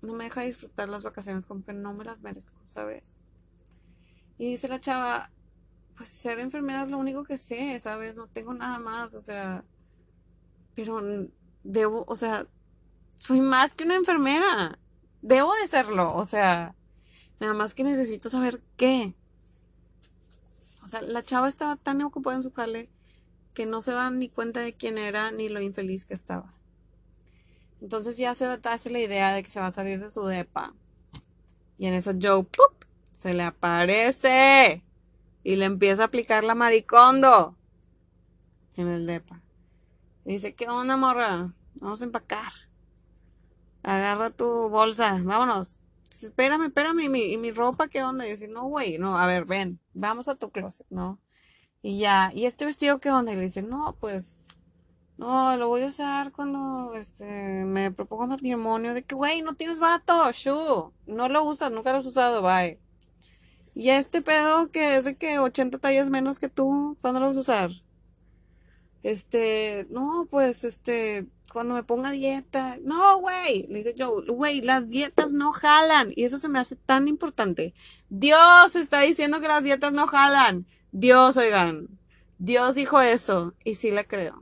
no 0.00 0.14
me 0.14 0.24
deja 0.24 0.42
disfrutar 0.42 0.88
las 0.88 1.02
vacaciones, 1.02 1.46
como 1.46 1.64
que 1.64 1.72
no 1.72 1.94
me 1.94 2.04
las 2.04 2.22
merezco, 2.22 2.60
¿sabes? 2.66 3.16
Y 4.38 4.50
dice 4.50 4.68
la 4.68 4.80
chava, 4.80 5.30
pues 5.96 6.08
ser 6.08 6.38
enfermera 6.40 6.82
es 6.82 6.90
lo 6.90 6.98
único 6.98 7.24
que 7.24 7.36
sé, 7.36 7.78
¿sabes? 7.78 8.14
No 8.16 8.26
tengo 8.26 8.52
nada 8.54 8.78
más, 8.78 9.14
o 9.14 9.20
sea, 9.20 9.64
pero 10.74 11.00
debo, 11.62 12.04
o 12.06 12.14
sea, 12.14 12.46
soy 13.16 13.40
más 13.40 13.74
que 13.74 13.84
una 13.84 13.96
enfermera, 13.96 14.78
debo 15.22 15.54
de 15.54 15.66
serlo, 15.66 16.14
o 16.14 16.24
sea, 16.24 16.74
nada 17.40 17.54
más 17.54 17.74
que 17.74 17.84
necesito 17.84 18.28
saber 18.28 18.62
qué. 18.76 19.14
O 20.82 20.86
sea, 20.88 21.00
la 21.00 21.22
chava 21.22 21.48
estaba 21.48 21.76
tan 21.76 22.02
ocupada 22.02 22.36
en 22.36 22.42
su 22.42 22.52
jale 22.52 22.90
que 23.54 23.66
no 23.66 23.80
se 23.80 23.92
dan 23.92 24.18
ni 24.18 24.28
cuenta 24.28 24.60
de 24.60 24.74
quién 24.74 24.98
era 24.98 25.30
ni 25.30 25.48
lo 25.48 25.60
infeliz 25.60 26.04
que 26.04 26.14
estaba. 26.14 26.52
Entonces 27.80 28.16
ya 28.16 28.34
se 28.34 28.46
hace 28.46 28.90
la 28.90 29.00
idea 29.00 29.32
de 29.32 29.42
que 29.42 29.50
se 29.50 29.60
va 29.60 29.66
a 29.66 29.70
salir 29.70 30.00
de 30.00 30.10
su 30.10 30.24
depa. 30.24 30.74
Y 31.78 31.86
en 31.86 31.94
eso 31.94 32.12
Joe 32.20 32.44
¡pup! 32.44 32.84
se 33.12 33.32
le 33.32 33.44
aparece 33.44 34.82
y 35.44 35.56
le 35.56 35.66
empieza 35.66 36.02
a 36.02 36.06
aplicar 36.06 36.42
la 36.42 36.54
maricondo 36.54 37.56
en 38.76 38.88
el 38.88 39.06
depa. 39.06 39.40
Y 40.24 40.32
dice, 40.32 40.54
¿qué 40.54 40.68
onda, 40.68 40.96
morra? 40.96 41.52
Vamos 41.74 42.02
a 42.02 42.04
empacar. 42.06 42.52
Agarra 43.82 44.30
tu 44.30 44.68
bolsa, 44.70 45.20
vámonos. 45.22 45.78
espérame, 46.10 46.66
espérame, 46.66 47.00
¿y 47.00 47.08
mi, 47.08 47.32
y 47.32 47.36
mi 47.36 47.52
ropa 47.52 47.88
qué 47.88 48.02
onda? 48.02 48.26
Y 48.26 48.30
dice, 48.30 48.48
no, 48.48 48.64
güey, 48.64 48.98
no, 48.98 49.18
a 49.18 49.26
ver, 49.26 49.44
ven, 49.44 49.78
vamos 49.92 50.28
a 50.28 50.34
tu 50.34 50.50
closet, 50.50 50.86
¿no? 50.90 51.20
Y 51.84 51.98
ya, 51.98 52.30
¿y 52.34 52.46
este 52.46 52.64
vestido 52.64 52.98
qué 52.98 53.10
onda? 53.10 53.32
Y 53.32 53.36
le 53.36 53.42
dice, 53.42 53.62
no, 53.62 53.94
pues, 54.00 54.38
No, 55.18 55.54
lo 55.58 55.68
voy 55.68 55.82
a 55.82 55.86
usar 55.88 56.32
cuando 56.32 56.94
este, 56.94 57.26
me 57.26 57.90
propongo 57.92 58.26
matrimonio. 58.26 58.94
De 58.94 59.02
que, 59.04 59.14
güey, 59.14 59.42
no 59.42 59.54
tienes 59.54 59.80
vato, 59.80 60.32
shu. 60.32 60.92
No 61.06 61.28
lo 61.28 61.44
usas, 61.44 61.72
nunca 61.72 61.92
lo 61.92 61.98
has 61.98 62.06
usado, 62.06 62.42
bye. 62.42 62.80
Y 63.74 63.90
este 63.90 64.22
pedo 64.22 64.70
que 64.70 64.96
es 64.96 65.04
de 65.04 65.16
que 65.16 65.38
80 65.38 65.78
tallas 65.78 66.08
menos 66.08 66.38
que 66.38 66.48
tú, 66.48 66.96
¿cuándo 67.02 67.20
lo 67.20 67.26
vas 67.26 67.36
a 67.36 67.40
usar? 67.40 67.70
Este, 69.02 69.86
no, 69.90 70.26
pues, 70.30 70.64
este, 70.64 71.26
cuando 71.52 71.74
me 71.74 71.82
ponga 71.82 72.10
dieta. 72.12 72.78
No, 72.82 73.18
güey, 73.20 73.66
le 73.68 73.78
dice 73.78 73.94
Joe, 73.98 74.24
güey, 74.26 74.62
las 74.62 74.88
dietas 74.88 75.34
no 75.34 75.52
jalan. 75.52 76.12
Y 76.16 76.24
eso 76.24 76.38
se 76.38 76.48
me 76.48 76.58
hace 76.58 76.76
tan 76.76 77.08
importante. 77.08 77.74
Dios 78.08 78.74
está 78.74 79.00
diciendo 79.00 79.40
que 79.40 79.48
las 79.48 79.64
dietas 79.64 79.92
no 79.92 80.06
jalan. 80.06 80.66
Dios, 80.94 81.36
oigan. 81.36 81.88
Dios 82.38 82.76
dijo 82.76 83.00
eso. 83.00 83.52
Y 83.64 83.74
sí 83.74 83.90
le 83.90 84.04
creo. 84.04 84.40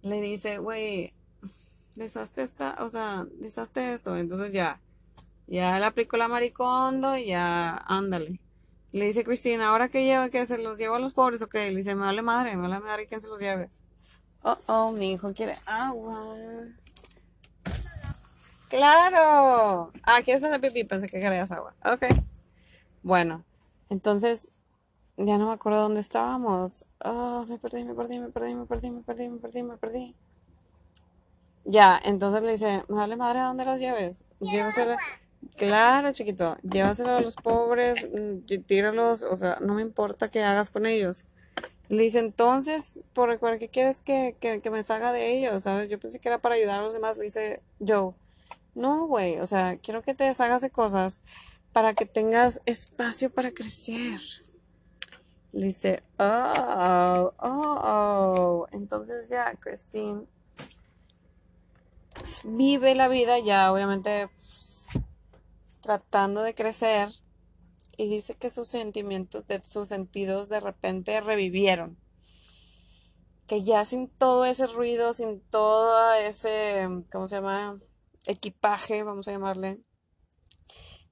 Le 0.00 0.18
dice, 0.22 0.56
güey, 0.56 1.12
deshazte 1.94 2.42
esta, 2.42 2.76
o 2.80 2.88
sea, 2.88 3.26
deshazte 3.38 3.92
esto. 3.92 4.16
Entonces 4.16 4.54
ya, 4.54 4.80
ya 5.46 5.78
le 5.78 5.84
aplicó 5.84 6.16
la 6.16 6.26
maricondo 6.26 7.18
y 7.18 7.26
ya, 7.26 7.76
ándale. 7.76 8.40
Le 8.92 9.04
dice 9.04 9.24
Cristina, 9.24 9.68
¿ahora 9.68 9.90
qué 9.90 10.04
lleva? 10.04 10.30
¿Que 10.30 10.46
se 10.46 10.56
los 10.56 10.78
llevo 10.78 10.94
a 10.94 10.98
los 10.98 11.12
pobres 11.12 11.42
o? 11.42 11.48
Le 11.52 11.76
dice, 11.76 11.94
me 11.94 12.06
vale 12.06 12.22
madre, 12.22 12.56
me 12.56 12.62
vale 12.62 12.80
madre 12.80 13.06
quién 13.06 13.20
se 13.20 13.28
los 13.28 13.40
lleves. 13.40 13.82
Oh, 14.42 14.56
oh, 14.68 14.92
mi 14.92 15.12
hijo 15.12 15.34
quiere 15.34 15.56
agua. 15.66 16.34
¡Claro! 18.70 19.92
Ah, 20.02 20.22
¿quieres 20.24 20.42
hacer 20.42 20.60
pipí? 20.62 20.84
Pensé 20.84 21.08
que 21.08 21.20
querías 21.20 21.52
agua. 21.52 21.74
Ok. 21.84 22.06
Bueno, 23.04 23.44
entonces, 23.90 24.52
ya 25.18 25.36
no 25.36 25.48
me 25.48 25.52
acuerdo 25.52 25.82
dónde 25.82 26.00
estábamos. 26.00 26.86
Oh, 27.04 27.44
me 27.46 27.58
perdí, 27.58 27.84
me 27.84 27.94
perdí, 27.94 28.18
me 28.18 28.30
perdí, 28.30 28.54
me 28.54 28.64
perdí, 28.64 28.90
me 28.90 29.02
perdí, 29.02 29.28
me 29.28 29.38
perdí, 29.38 29.62
me 29.62 29.76
perdí. 29.76 30.14
Ya, 31.66 32.00
entonces 32.02 32.42
le 32.42 32.52
dice, 32.52 32.82
me 32.88 32.96
vale 32.96 33.16
madre 33.16 33.40
a 33.40 33.44
dónde 33.44 33.66
las 33.66 33.78
lleves. 33.78 34.24
Llévasela. 34.40 34.96
Claro, 35.56 36.12
chiquito, 36.12 36.56
llévaselo 36.62 37.16
a 37.16 37.20
los 37.20 37.36
pobres, 37.36 38.08
mm, 38.10 38.62
tíralos, 38.64 39.22
o 39.22 39.36
sea, 39.36 39.58
no 39.60 39.74
me 39.74 39.82
importa 39.82 40.30
qué 40.30 40.42
hagas 40.42 40.70
con 40.70 40.86
ellos. 40.86 41.26
Le 41.90 42.04
dice, 42.04 42.20
entonces, 42.20 43.02
¿por, 43.12 43.38
qué 43.58 43.68
quieres 43.68 44.00
que, 44.00 44.34
que, 44.40 44.70
me 44.70 44.82
salga 44.82 45.12
de 45.12 45.36
ellos? 45.36 45.64
¿Sabes? 45.64 45.90
Yo 45.90 46.00
pensé 46.00 46.20
que 46.20 46.30
era 46.30 46.38
para 46.38 46.54
ayudar 46.54 46.80
a 46.80 46.84
los 46.84 46.94
demás. 46.94 47.18
Le 47.18 47.24
dice, 47.24 47.60
Joe, 47.86 48.14
no, 48.74 49.06
güey, 49.06 49.38
o 49.40 49.46
sea, 49.46 49.76
quiero 49.76 50.00
que 50.00 50.14
te 50.14 50.24
deshagas 50.24 50.62
de 50.62 50.70
cosas 50.70 51.20
para 51.74 51.92
que 51.92 52.06
tengas 52.06 52.62
espacio 52.66 53.30
para 53.30 53.52
crecer. 53.52 54.20
Le 55.52 55.66
dice, 55.66 56.04
oh, 56.18 57.32
oh, 57.38 57.80
oh. 57.82 58.66
Entonces 58.70 59.28
ya, 59.28 59.54
Christine 59.56 60.24
vive 62.44 62.94
la 62.94 63.08
vida 63.08 63.40
ya, 63.40 63.72
obviamente, 63.72 64.28
pues, 64.46 64.88
tratando 65.80 66.42
de 66.42 66.54
crecer 66.54 67.10
y 67.96 68.08
dice 68.08 68.36
que 68.36 68.50
sus 68.50 68.68
sentimientos, 68.68 69.46
de 69.48 69.60
sus 69.64 69.88
sentidos 69.88 70.48
de 70.48 70.60
repente 70.60 71.20
revivieron. 71.20 71.98
Que 73.48 73.62
ya 73.62 73.84
sin 73.84 74.08
todo 74.08 74.44
ese 74.44 74.68
ruido, 74.68 75.12
sin 75.12 75.40
todo 75.40 76.14
ese, 76.14 76.88
¿cómo 77.10 77.26
se 77.26 77.34
llama? 77.34 77.80
Equipaje, 78.26 79.02
vamos 79.02 79.26
a 79.26 79.32
llamarle, 79.32 79.80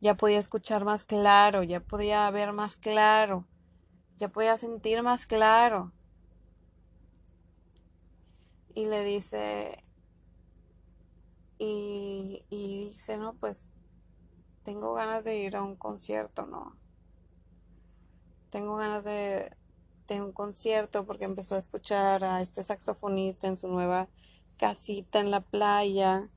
ya 0.03 0.17
podía 0.17 0.39
escuchar 0.41 0.85
más 0.85 1.05
claro, 1.05 1.63
ya 1.63 1.79
podía 1.79 2.29
ver 2.33 2.53
más 2.53 2.77
claro, 2.77 3.47
ya 4.19 4.29
podía 4.29 4.57
sentir 4.59 5.03
más 5.05 5.27
claro. 5.27 5.93
Y 8.75 8.87
le 8.87 9.05
dice, 9.05 9.85
y, 11.57 12.45
y 12.51 12.87
dice, 12.87 13.17
no, 13.17 13.35
pues 13.35 13.73
tengo 14.65 14.93
ganas 14.95 15.23
de 15.23 15.37
ir 15.37 15.55
a 15.55 15.63
un 15.63 15.77
concierto, 15.77 16.47
¿no? 16.47 16.77
Tengo 18.51 18.75
ganas 18.75 19.05
de, 19.05 19.57
de 20.09 20.21
un 20.21 20.33
concierto 20.33 21.07
porque 21.07 21.27
empezó 21.27 21.55
a 21.55 21.59
escuchar 21.59 22.25
a 22.25 22.41
este 22.41 22.65
saxofonista 22.65 23.47
en 23.47 23.57
su 23.57 23.69
nueva 23.69 24.09
casita 24.57 25.21
en 25.21 25.31
la 25.31 25.43
playa. 25.43 26.29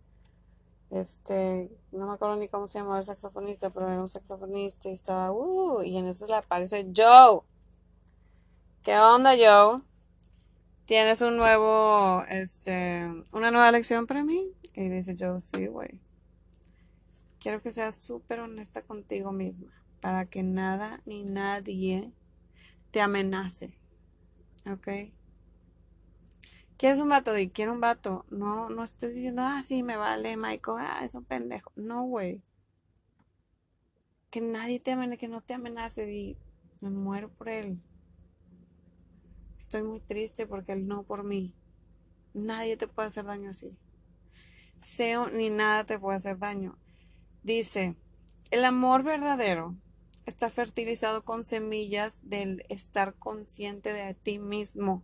Este, 0.92 1.72
no 1.92 2.08
me 2.08 2.14
acuerdo 2.14 2.36
ni 2.36 2.48
cómo 2.48 2.68
se 2.68 2.80
llamaba 2.80 3.00
el 3.00 3.04
saxofonista, 3.04 3.70
pero 3.70 3.88
era 3.88 4.02
un 4.02 4.10
saxofonista 4.10 4.90
y 4.90 4.94
estaba, 4.94 5.32
uh, 5.32 5.82
y 5.82 5.98
en 5.98 6.08
eso 6.08 6.28
le 6.28 6.36
aparece 6.36 6.88
Joe. 6.96 7.42
¿Qué 8.84 8.98
onda, 8.98 9.32
Joe? 9.32 9.82
¿Tienes 10.86 11.22
un 11.22 11.38
nuevo, 11.38 12.24
este, 12.30 13.12
una 13.32 13.50
nueva 13.50 13.72
lección 13.72 14.06
para 14.06 14.24
mí? 14.24 14.52
Y 14.76 14.90
dice 14.90 15.16
Joe, 15.20 15.42
sí, 15.42 15.68
güey. 15.68 16.00
Quiero 17.40 17.62
que 17.62 17.72
seas 17.72 17.96
súper 17.96 18.40
honesta 18.40 18.84
contigo 18.84 19.32
misma 19.32 19.72
para 20.02 20.28
que 20.28 20.44
nada 20.44 21.02
ni 21.06 21.24
nadie 21.24 22.12
te 22.92 23.02
amenace. 23.02 23.76
¿Ok? 24.72 24.88
¿Quieres 26.78 27.00
un 27.00 27.10
vato? 27.10 27.38
Y 27.38 27.50
quiero 27.50 27.74
un 27.74 27.80
vato. 27.80 28.26
No, 28.30 28.70
no 28.70 28.84
estés 28.84 29.16
diciendo, 29.16 29.42
ah, 29.44 29.62
sí, 29.64 29.84
me 29.84 29.98
vale, 29.98 30.36
Michael. 30.38 30.78
Ah, 30.80 31.06
es 31.06 31.16
un 31.16 31.24
pendejo. 31.24 31.72
No, 31.76 32.04
güey. 32.04 32.42
Que 34.30 34.42
nadie 34.42 34.80
te 34.80 34.92
amenace, 34.92 35.18
que 35.18 35.28
no 35.28 35.42
te 35.42 35.54
amenace 35.54 36.12
y 36.12 36.38
me 36.82 36.90
muero 36.90 37.30
por 37.30 37.48
él. 37.48 37.82
Estoy 39.58 39.84
muy 39.84 40.02
triste 40.02 40.46
porque 40.46 40.74
él 40.74 40.88
no 40.88 41.04
por 41.04 41.24
mí. 41.24 41.54
Nadie 42.34 42.76
te 42.76 42.88
puede 42.88 43.08
hacer 43.08 43.26
daño 43.26 43.52
así. 43.52 43.78
Seo 44.82 45.30
ni 45.30 45.50
nada 45.50 45.86
te 45.86 45.98
puede 45.98 46.18
hacer 46.18 46.38
daño. 46.38 46.78
Dice, 47.44 47.96
el 48.52 48.66
amor 48.66 49.04
verdadero 49.04 49.76
está 50.26 50.50
fertilizado 50.50 51.24
con 51.24 51.44
semillas 51.44 52.20
del 52.24 52.66
estar 52.70 53.16
consciente 53.16 53.94
de 53.94 54.14
ti 54.14 54.38
mismo. 54.40 55.04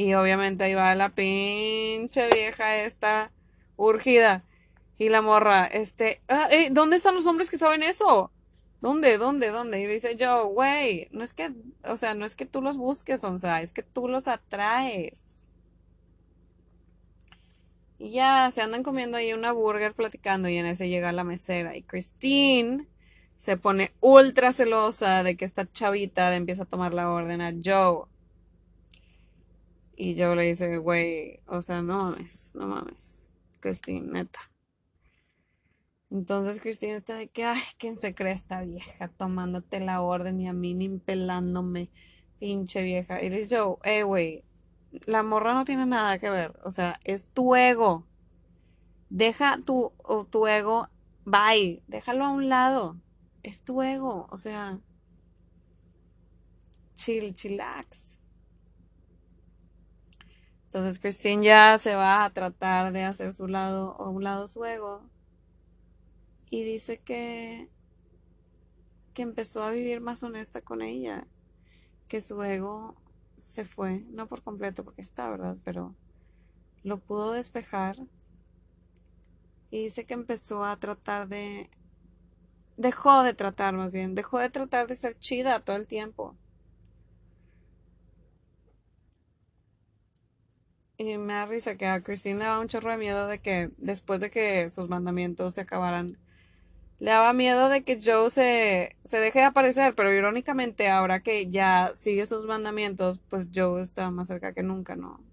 Y 0.00 0.14
obviamente 0.14 0.64
ahí 0.64 0.72
va 0.72 0.94
la 0.94 1.10
pinche 1.10 2.30
vieja 2.30 2.84
esta 2.84 3.30
urgida. 3.76 4.44
Y 4.96 5.10
la 5.10 5.20
morra, 5.20 5.66
este, 5.66 6.22
ah, 6.28 6.48
eh, 6.50 6.68
¿dónde 6.70 6.96
están 6.96 7.14
los 7.14 7.26
hombres 7.26 7.50
que 7.50 7.58
saben 7.58 7.82
eso? 7.82 8.30
¿Dónde? 8.80 9.18
¿Dónde? 9.18 9.50
¿Dónde? 9.50 9.78
Y 9.78 9.84
dice 9.86 10.16
yo, 10.16 10.46
güey, 10.46 11.08
no 11.12 11.22
es 11.22 11.34
que, 11.34 11.52
o 11.84 11.98
sea, 11.98 12.14
no 12.14 12.24
es 12.24 12.34
que 12.34 12.46
tú 12.46 12.62
los 12.62 12.78
busques, 12.78 13.22
o 13.24 13.36
sea, 13.36 13.60
es 13.60 13.74
que 13.74 13.82
tú 13.82 14.08
los 14.08 14.26
atraes. 14.26 15.46
Y 17.98 18.12
ya 18.12 18.50
se 18.52 18.62
andan 18.62 18.82
comiendo 18.82 19.18
ahí 19.18 19.34
una 19.34 19.52
burger 19.52 19.92
platicando 19.92 20.48
y 20.48 20.56
en 20.56 20.64
ese 20.64 20.88
llega 20.88 21.12
la 21.12 21.24
mesera 21.24 21.76
y 21.76 21.82
Christine 21.82 22.86
se 23.36 23.58
pone 23.58 23.92
ultra 24.00 24.52
celosa 24.52 25.22
de 25.24 25.36
que 25.36 25.44
esta 25.44 25.70
chavita 25.70 26.30
le 26.30 26.36
empieza 26.36 26.62
a 26.62 26.66
tomar 26.66 26.94
la 26.94 27.10
orden 27.10 27.42
a 27.42 27.52
Joe. 27.62 28.09
Y 30.02 30.18
Joe 30.18 30.34
le 30.34 30.44
dice, 30.44 30.78
güey, 30.78 31.40
o 31.46 31.60
sea, 31.60 31.82
no 31.82 32.04
mames, 32.04 32.54
no 32.54 32.66
mames, 32.66 33.28
Christine, 33.60 34.10
neta. 34.10 34.40
Entonces 36.10 36.58
Christine 36.58 36.94
está 36.94 37.16
de 37.16 37.28
que, 37.28 37.44
ay, 37.44 37.60
¿quién 37.76 37.96
se 37.96 38.14
cree 38.14 38.32
esta 38.32 38.62
vieja 38.62 39.08
tomándote 39.08 39.78
la 39.78 40.00
orden 40.00 40.40
y 40.40 40.48
a 40.48 40.54
mí 40.54 40.72
ni 40.72 40.88
pelándome, 40.88 41.90
pinche 42.38 42.82
vieja? 42.82 43.22
Y 43.22 43.28
dice 43.28 43.58
Joe, 43.58 43.76
eh, 43.84 44.02
güey, 44.02 44.42
la 45.04 45.22
morra 45.22 45.52
no 45.52 45.66
tiene 45.66 45.84
nada 45.84 46.18
que 46.18 46.30
ver. 46.30 46.58
O 46.64 46.70
sea, 46.70 46.98
es 47.04 47.28
tu 47.28 47.54
ego. 47.54 48.06
Deja 49.10 49.60
tu, 49.66 49.92
tu 50.30 50.46
ego, 50.46 50.88
bye, 51.26 51.82
déjalo 51.88 52.24
a 52.24 52.30
un 52.30 52.48
lado. 52.48 52.96
Es 53.42 53.64
tu 53.64 53.82
ego. 53.82 54.28
O 54.30 54.38
sea, 54.38 54.80
chill, 56.94 57.34
chillax. 57.34 58.19
Entonces 60.70 61.00
Christine 61.00 61.42
ya 61.42 61.78
se 61.78 61.96
va 61.96 62.24
a 62.24 62.30
tratar 62.30 62.92
de 62.92 63.02
hacer 63.02 63.32
su 63.32 63.48
lado, 63.48 64.00
a 64.00 64.08
un 64.08 64.22
lado 64.22 64.46
su 64.46 64.64
ego. 64.64 65.02
Y 66.48 66.62
dice 66.62 66.98
que, 66.98 67.68
que 69.12 69.22
empezó 69.22 69.64
a 69.64 69.72
vivir 69.72 70.00
más 70.00 70.22
honesta 70.22 70.60
con 70.60 70.80
ella. 70.80 71.26
Que 72.06 72.20
su 72.20 72.40
ego 72.44 72.94
se 73.36 73.64
fue, 73.64 74.04
no 74.10 74.28
por 74.28 74.44
completo 74.44 74.84
porque 74.84 75.00
está, 75.00 75.28
¿verdad? 75.28 75.56
Pero 75.64 75.96
lo 76.84 77.00
pudo 77.00 77.32
despejar 77.32 77.96
y 79.72 79.82
dice 79.82 80.04
que 80.04 80.14
empezó 80.14 80.64
a 80.64 80.78
tratar 80.78 81.26
de... 81.26 81.68
Dejó 82.76 83.24
de 83.24 83.34
tratar 83.34 83.74
más 83.74 83.92
bien, 83.92 84.14
dejó 84.14 84.38
de 84.38 84.50
tratar 84.50 84.86
de 84.86 84.94
ser 84.94 85.18
chida 85.18 85.58
todo 85.58 85.74
el 85.74 85.88
tiempo. 85.88 86.36
Y 91.00 91.16
me 91.16 91.32
da 91.32 91.46
risa 91.46 91.76
que 91.76 91.86
a 91.86 92.02
Cristina 92.02 92.38
le 92.40 92.44
da 92.44 92.60
un 92.60 92.68
chorro 92.68 92.90
de 92.90 92.98
miedo 92.98 93.26
de 93.26 93.38
que 93.38 93.70
después 93.78 94.20
de 94.20 94.30
que 94.30 94.68
sus 94.68 94.90
mandamientos 94.90 95.54
se 95.54 95.62
acabaran, 95.62 96.18
le 96.98 97.10
daba 97.10 97.32
miedo 97.32 97.70
de 97.70 97.84
que 97.84 97.98
Joe 98.04 98.28
se, 98.28 98.96
se 99.02 99.18
deje 99.18 99.38
de 99.38 99.46
aparecer, 99.46 99.94
pero 99.94 100.12
irónicamente 100.12 100.90
ahora 100.90 101.22
que 101.22 101.50
ya 101.50 101.92
sigue 101.94 102.26
sus 102.26 102.44
mandamientos, 102.44 103.18
pues 103.30 103.48
Joe 103.50 103.80
está 103.80 104.10
más 104.10 104.28
cerca 104.28 104.52
que 104.52 104.62
nunca, 104.62 104.94
¿no? 104.94 105.24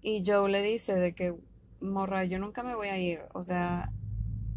Y 0.00 0.24
Joe 0.24 0.50
le 0.50 0.62
dice 0.62 0.94
de 0.94 1.14
que, 1.14 1.34
morra, 1.82 2.24
yo 2.24 2.38
nunca 2.38 2.62
me 2.62 2.74
voy 2.74 2.88
a 2.88 2.96
ir, 2.96 3.20
o 3.34 3.44
sea, 3.44 3.92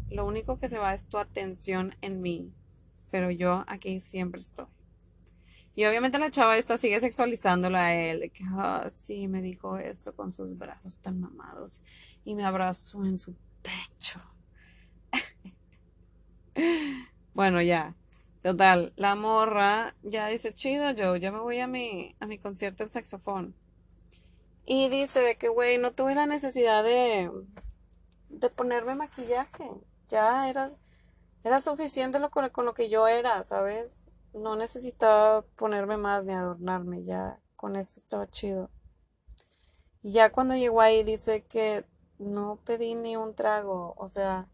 lo 0.08 0.24
único 0.24 0.58
que 0.58 0.68
se 0.70 0.78
va 0.78 0.94
es 0.94 1.04
tu 1.04 1.18
atención 1.18 1.96
en 2.00 2.22
mí, 2.22 2.50
pero 3.10 3.30
yo 3.30 3.62
aquí 3.66 4.00
siempre 4.00 4.40
estoy. 4.40 4.68
Y 5.74 5.86
obviamente 5.86 6.18
la 6.18 6.30
chava 6.30 6.58
esta 6.58 6.76
sigue 6.76 7.00
sexualizándolo 7.00 7.78
a 7.78 7.94
él, 7.94 8.20
de 8.20 8.30
que, 8.30 8.44
ah, 8.52 8.86
sí, 8.90 9.28
me 9.28 9.40
dijo 9.40 9.78
eso 9.78 10.14
con 10.14 10.30
sus 10.30 10.58
brazos 10.58 10.98
tan 10.98 11.20
mamados 11.20 11.80
y 12.24 12.34
me 12.34 12.44
abrazó 12.44 13.04
en 13.04 13.16
su 13.16 13.34
pecho. 13.62 14.20
bueno, 17.34 17.62
ya. 17.62 17.94
Total, 18.42 18.92
la 18.96 19.14
morra 19.14 19.94
ya 20.02 20.26
dice, 20.26 20.52
chido, 20.52 20.90
yo 20.90 21.16
ya 21.16 21.30
me 21.32 21.38
voy 21.38 21.60
a 21.60 21.66
mi, 21.68 22.14
a 22.20 22.26
mi 22.26 22.38
concierto 22.38 22.82
del 22.82 22.90
saxofón. 22.90 23.54
Y 24.66 24.88
dice 24.88 25.20
de 25.20 25.36
que, 25.36 25.48
güey, 25.48 25.78
no 25.78 25.92
tuve 25.92 26.14
la 26.14 26.26
necesidad 26.26 26.82
de, 26.84 27.30
de 28.28 28.50
ponerme 28.50 28.94
maquillaje. 28.94 29.64
Ya 30.08 30.48
era, 30.50 30.72
era 31.44 31.60
suficiente 31.60 32.18
lo, 32.18 32.30
con, 32.30 32.48
con 32.50 32.66
lo 32.66 32.74
que 32.74 32.90
yo 32.90 33.08
era, 33.08 33.42
¿sabes? 33.44 34.10
No 34.34 34.56
necesitaba 34.56 35.42
ponerme 35.56 35.96
más 35.96 36.24
ni 36.24 36.32
adornarme, 36.32 37.04
ya 37.04 37.38
con 37.56 37.76
esto 37.76 38.00
estaba 38.00 38.28
chido. 38.30 38.70
Y 40.02 40.12
ya 40.12 40.32
cuando 40.32 40.54
llegó 40.54 40.80
ahí 40.80 41.04
dice 41.04 41.44
que 41.44 41.84
no 42.18 42.58
pedí 42.64 42.94
ni 42.94 43.16
un 43.16 43.34
trago, 43.34 43.94
o 43.96 44.08
sea, 44.08 44.48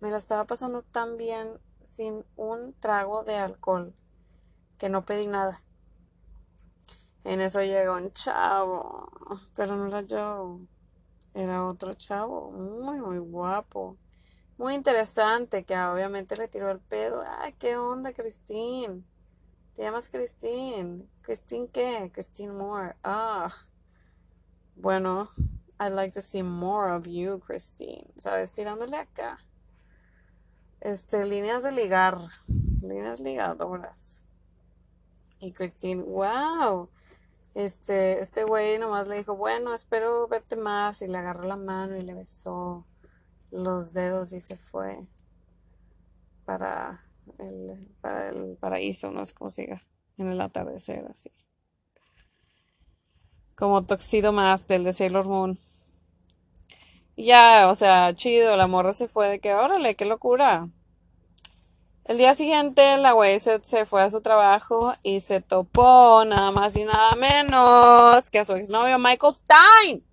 me 0.00 0.10
la 0.10 0.16
estaba 0.16 0.44
pasando 0.44 0.82
tan 0.82 1.16
bien 1.16 1.60
sin 1.84 2.24
un 2.36 2.74
trago 2.80 3.22
de 3.22 3.36
alcohol 3.36 3.94
que 4.78 4.88
no 4.88 5.04
pedí 5.04 5.26
nada. 5.26 5.62
En 7.24 7.40
eso 7.40 7.62
llegó 7.62 7.94
un 7.94 8.12
chavo, 8.12 9.08
pero 9.54 9.76
no 9.76 9.86
era 9.86 10.00
yo, 10.00 10.58
era 11.34 11.64
otro 11.64 11.94
chavo, 11.94 12.50
muy, 12.50 12.98
muy 13.00 13.18
guapo, 13.18 13.96
muy 14.62 14.74
interesante, 14.74 15.64
que 15.64 15.76
obviamente 15.76 16.36
le 16.36 16.46
tiró 16.46 16.70
el 16.70 16.78
pedo. 16.78 17.24
Ay, 17.26 17.52
¿qué 17.58 17.76
onda, 17.76 18.12
Christine? 18.12 19.02
¿Te 19.74 19.82
llamas 19.82 20.08
Christine? 20.08 21.04
¿Christine 21.22 21.68
qué? 21.68 22.12
Christine 22.14 22.52
Moore. 22.52 22.94
Ah, 23.02 23.52
bueno, 24.76 25.28
I'd 25.80 25.92
like 25.92 26.14
to 26.14 26.22
see 26.22 26.44
more 26.44 26.94
of 26.94 27.06
you, 27.08 27.40
Christine. 27.40 28.06
¿Sabes? 28.16 28.52
Tirándole 28.52 28.96
acá. 28.96 29.44
Este, 30.80 31.24
líneas 31.24 31.64
de 31.64 31.72
ligar, 31.72 32.18
líneas 32.46 33.18
ligadoras. 33.18 34.24
Y 35.40 35.52
Christine, 35.52 36.02
wow 36.02 36.88
este, 37.54 38.20
este 38.20 38.44
güey 38.44 38.78
nomás 38.78 39.06
le 39.06 39.16
dijo, 39.16 39.36
bueno, 39.36 39.74
espero 39.74 40.26
verte 40.28 40.56
más. 40.56 41.02
Y 41.02 41.08
le 41.08 41.18
agarró 41.18 41.44
la 41.44 41.56
mano 41.56 41.96
y 41.96 42.02
le 42.02 42.14
besó 42.14 42.86
los 43.52 43.92
dedos 43.92 44.32
y 44.32 44.40
se 44.40 44.56
fue 44.56 45.06
para 46.44 47.04
el, 47.38 47.88
para 48.00 48.28
el 48.28 48.56
paraíso, 48.56 49.10
no 49.10 49.24
sé 49.24 49.34
cómo 49.34 49.50
siga, 49.50 49.86
en 50.16 50.28
el 50.28 50.40
atardecer, 50.40 51.06
así. 51.08 51.30
Como 53.54 53.84
Toxido 53.84 54.32
más 54.32 54.66
del 54.66 54.82
de 54.84 54.92
Sailor 54.92 55.28
Moon. 55.28 55.58
Ya, 57.16 57.68
o 57.70 57.74
sea, 57.74 58.14
chido, 58.14 58.56
la 58.56 58.66
morra 58.66 58.92
se 58.92 59.06
fue 59.06 59.28
de 59.28 59.38
que, 59.38 59.54
órale, 59.54 59.94
qué 59.94 60.06
locura. 60.06 60.68
El 62.04 62.18
día 62.18 62.34
siguiente 62.34 62.96
la 62.96 63.12
güey 63.12 63.38
se, 63.38 63.60
fue 63.86 64.02
a 64.02 64.10
su 64.10 64.22
trabajo 64.22 64.92
y 65.04 65.20
se 65.20 65.40
topó 65.40 66.24
nada 66.24 66.50
más 66.50 66.74
y 66.76 66.84
nada 66.84 67.14
menos 67.14 68.28
que 68.28 68.40
a 68.40 68.44
su 68.44 68.54
exnovio 68.54 68.98
Michael 68.98 69.34
Stein. 69.34 70.11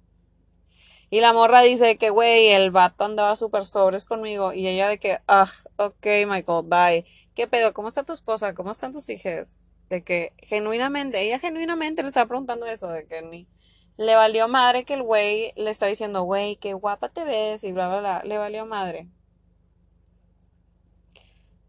Y 1.10 1.22
la 1.22 1.34
morra 1.34 1.62
dice 1.62 1.98
que, 1.98 2.10
güey, 2.12 2.50
el 2.50 2.72
vato 2.72 3.04
andaba 3.06 3.36
súper 3.36 3.66
sobres 3.66 4.06
conmigo. 4.06 4.54
Y 4.54 4.68
ella 4.68 4.88
de 4.88 5.00
que, 5.00 5.20
ah, 5.28 5.50
ok, 5.78 6.06
Michael, 6.28 6.66
bye. 6.66 7.06
¿Qué 7.36 7.48
pedo? 7.48 7.74
¿Cómo 7.74 7.88
está 7.88 8.04
tu 8.04 8.14
esposa? 8.14 8.54
¿Cómo 8.54 8.72
están 8.72 8.92
tus 8.92 9.10
hijas? 9.10 9.62
De 9.90 10.04
que 10.04 10.34
genuinamente, 10.38 11.22
ella 11.22 11.40
genuinamente 11.40 12.04
le 12.04 12.10
estaba 12.10 12.28
preguntando 12.28 12.66
eso, 12.68 12.90
de 12.90 13.08
que 13.08 13.48
le 13.98 14.16
valió 14.16 14.48
madre 14.48 14.86
que 14.86 14.94
el 14.94 15.04
güey 15.04 15.52
le 15.58 15.72
está 15.72 15.88
diciendo, 15.88 16.24
güey, 16.24 16.58
qué 16.58 16.74
guapa 16.74 17.10
te 17.10 17.26
ves 17.26 17.64
y 17.64 17.72
bla, 17.72 17.88
bla, 17.90 18.00
bla. 18.00 18.24
Le 18.24 18.38
valió 18.38 18.66
madre. 18.66 19.10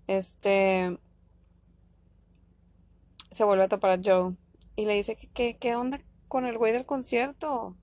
Este 0.06 0.98
se 3.30 3.44
vuelve 3.44 3.64
a 3.64 3.68
topar 3.68 3.92
a 3.92 4.00
Joe 4.04 4.34
y 4.76 4.86
le 4.86 4.94
dice 4.94 5.16
que 5.34 5.56
qué 5.56 5.76
onda 5.76 5.98
con 6.28 6.46
el 6.46 6.58
güey 6.58 6.72
del 6.72 6.86
concierto. 6.86 7.76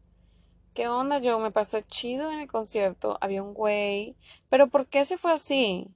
¿Qué 0.78 0.88
onda, 0.88 1.20
Joe? 1.24 1.40
Me 1.40 1.50
pasó 1.50 1.82
chido 1.82 2.32
en 2.32 2.38
el 2.38 2.48
concierto. 2.48 3.18
Había 3.20 3.42
un 3.42 3.56
güey. 3.56 4.16
Pero 4.48 4.68
¿por 4.68 4.86
qué 4.86 5.06
se 5.06 5.18
fue 5.18 5.32
así? 5.34 5.88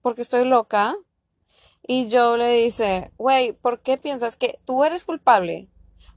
¿Porque 0.00 0.22
estoy 0.22 0.44
loca? 0.44 0.94
Y 1.84 2.08
Joe 2.08 2.38
le 2.38 2.50
dice, 2.50 3.10
güey, 3.18 3.52
¿por 3.52 3.80
qué 3.80 3.98
piensas 3.98 4.36
que 4.36 4.60
tú 4.64 4.84
eres 4.84 5.02
culpable? 5.02 5.68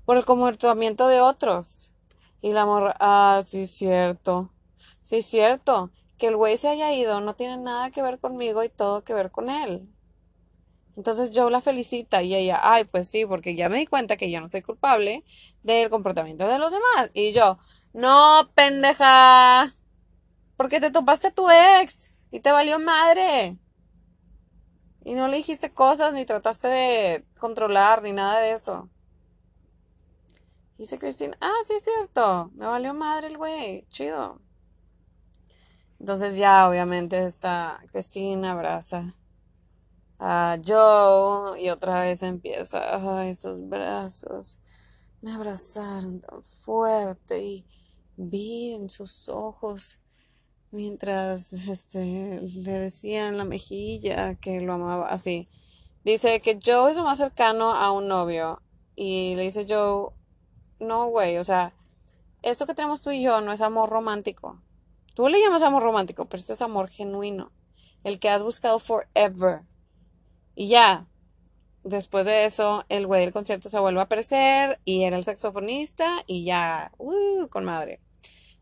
Por 0.05 0.17
el 0.17 0.25
comportamiento 0.25 1.07
de 1.07 1.19
otros. 1.19 1.91
Y 2.43 2.51
la 2.53 2.67
morra, 2.67 2.95
ah, 2.99 3.41
sí, 3.43 3.61
es 3.61 3.71
cierto. 3.71 4.51
Sí, 5.01 5.15
es 5.15 5.25
cierto 5.25 5.89
que 6.19 6.27
el 6.27 6.35
güey 6.35 6.57
se 6.57 6.67
haya 6.67 6.93
ido 6.93 7.21
no 7.21 7.33
tiene 7.33 7.57
nada 7.57 7.89
que 7.89 8.03
ver 8.03 8.19
conmigo 8.19 8.63
y 8.63 8.69
todo 8.69 9.03
que 9.03 9.15
ver 9.15 9.31
con 9.31 9.49
él. 9.49 9.89
Entonces 10.95 11.31
Joe 11.33 11.49
la 11.49 11.59
felicita 11.59 12.21
y 12.21 12.35
ella, 12.35 12.59
ay, 12.61 12.83
pues 12.83 13.09
sí, 13.09 13.25
porque 13.25 13.55
ya 13.55 13.67
me 13.67 13.79
di 13.79 13.87
cuenta 13.87 14.15
que 14.15 14.29
yo 14.29 14.39
no 14.41 14.47
soy 14.47 14.61
culpable 14.61 15.23
del 15.63 15.89
comportamiento 15.89 16.47
de 16.47 16.59
los 16.59 16.71
demás. 16.71 17.09
Y 17.15 17.33
yo, 17.33 17.57
no, 17.95 18.51
pendeja, 18.55 19.73
porque 20.57 20.81
te 20.81 20.91
topaste 20.91 21.27
a 21.27 21.33
tu 21.33 21.49
ex 21.49 22.11
y 22.29 22.41
te 22.41 22.51
valió 22.51 22.77
madre. 22.77 23.57
Y 25.05 25.13
no 25.13 25.29
le 25.29 25.37
dijiste 25.37 25.73
cosas 25.73 26.13
ni 26.13 26.25
trataste 26.25 26.67
de 26.67 27.25
controlar 27.39 28.01
ni 28.01 28.11
nada 28.11 28.41
de 28.41 28.51
eso. 28.51 28.89
dice 30.77 30.99
Christine, 30.99 31.37
ah, 31.39 31.53
sí 31.63 31.75
es 31.75 31.85
cierto, 31.85 32.51
me 32.55 32.65
valió 32.65 32.93
madre 32.93 33.27
el 33.27 33.37
güey, 33.37 33.87
chido. 33.87 34.41
Entonces 35.97 36.35
ya 36.35 36.67
obviamente 36.67 37.25
está 37.25 37.79
Cristina 37.93 38.51
abraza 38.51 39.13
a 40.19 40.57
Joe 40.65 41.61
y 41.61 41.69
otra 41.69 42.01
vez 42.01 42.23
empieza, 42.23 43.19
ay, 43.19 43.29
esos 43.29 43.69
brazos 43.69 44.59
me 45.21 45.31
abrazaron 45.31 46.19
tan 46.19 46.43
fuerte 46.43 47.41
y 47.41 47.65
vi 48.17 48.73
en 48.73 48.89
sus 48.89 49.29
ojos 49.29 49.99
mientras 50.71 51.53
este 51.53 52.41
le 52.41 52.79
decía 52.79 53.27
en 53.27 53.37
la 53.37 53.45
mejilla 53.45 54.35
que 54.35 54.61
lo 54.61 54.73
amaba 54.73 55.07
así. 55.07 55.49
Dice 56.03 56.39
que 56.41 56.59
Joe 56.63 56.91
es 56.91 56.97
lo 56.97 57.03
más 57.03 57.17
cercano 57.17 57.73
a 57.73 57.91
un 57.91 58.07
novio 58.07 58.61
y 58.95 59.35
le 59.35 59.43
dice 59.43 59.65
Joe, 59.67 60.11
no 60.79 61.07
güey, 61.07 61.37
o 61.37 61.43
sea, 61.43 61.73
esto 62.41 62.65
que 62.65 62.75
tenemos 62.75 63.01
tú 63.01 63.11
y 63.11 63.23
yo 63.23 63.41
no 63.41 63.51
es 63.51 63.61
amor 63.61 63.89
romántico. 63.89 64.61
Tú 65.15 65.29
le 65.29 65.41
llamas 65.41 65.63
amor 65.63 65.81
romántico, 65.81 66.25
pero 66.25 66.39
esto 66.39 66.53
es 66.53 66.61
amor 66.61 66.89
genuino. 66.89 67.51
El 68.03 68.19
que 68.19 68.29
has 68.29 68.43
buscado 68.43 68.79
forever. 68.79 69.61
Y 70.53 70.67
ya, 70.67 71.07
después 71.85 72.25
de 72.25 72.45
eso, 72.45 72.83
el 72.89 73.07
güey 73.07 73.21
del 73.21 73.31
concierto 73.31 73.69
se 73.69 73.79
vuelve 73.79 74.01
a 74.01 74.03
aparecer 74.03 74.79
y 74.83 75.03
era 75.03 75.15
el 75.15 75.23
saxofonista 75.23 76.23
y 76.27 76.43
ya, 76.43 76.91
uh, 76.97 77.47
con 77.47 77.63
madre. 77.63 78.01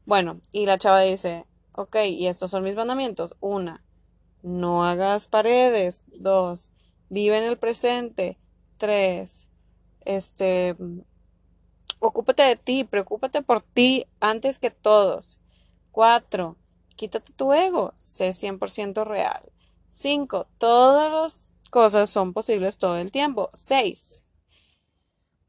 Bueno, 0.06 0.42
y 0.52 0.66
la 0.66 0.78
chava 0.78 1.02
dice, 1.02 1.46
ok, 1.72 1.96
y 2.10 2.28
estos 2.28 2.52
son 2.52 2.64
mis 2.64 2.76
mandamientos. 2.76 3.36
Una, 3.40 3.84
no 4.44 4.86
hagas 4.86 5.28
paredes. 5.28 6.04
Dos, 6.08 6.72
vive 7.10 7.38
en 7.38 7.46
el 7.46 7.58
presente. 7.58 8.38
Tres, 8.78 9.50
este, 10.02 10.76
ocúpate 12.00 12.44
de 12.44 12.58
ti, 12.58 12.84
preocúpate 12.84 13.42
por 13.42 13.62
ti 13.62 14.06
antes 14.20 14.60
que 14.60 14.70
todos. 14.70 15.40
4. 15.92 16.58
Quítate 16.96 17.32
tu 17.34 17.54
ego, 17.54 17.94
sé 17.96 18.34
100% 18.34 19.06
real. 19.06 19.44
5. 19.90 20.48
Todas 20.58 21.12
las 21.12 21.53
cosas 21.74 22.12
son 22.12 22.34
posibles 22.34 22.78
todo 22.78 22.98
el 22.98 23.12
tiempo. 23.12 23.50
6. 23.56 24.28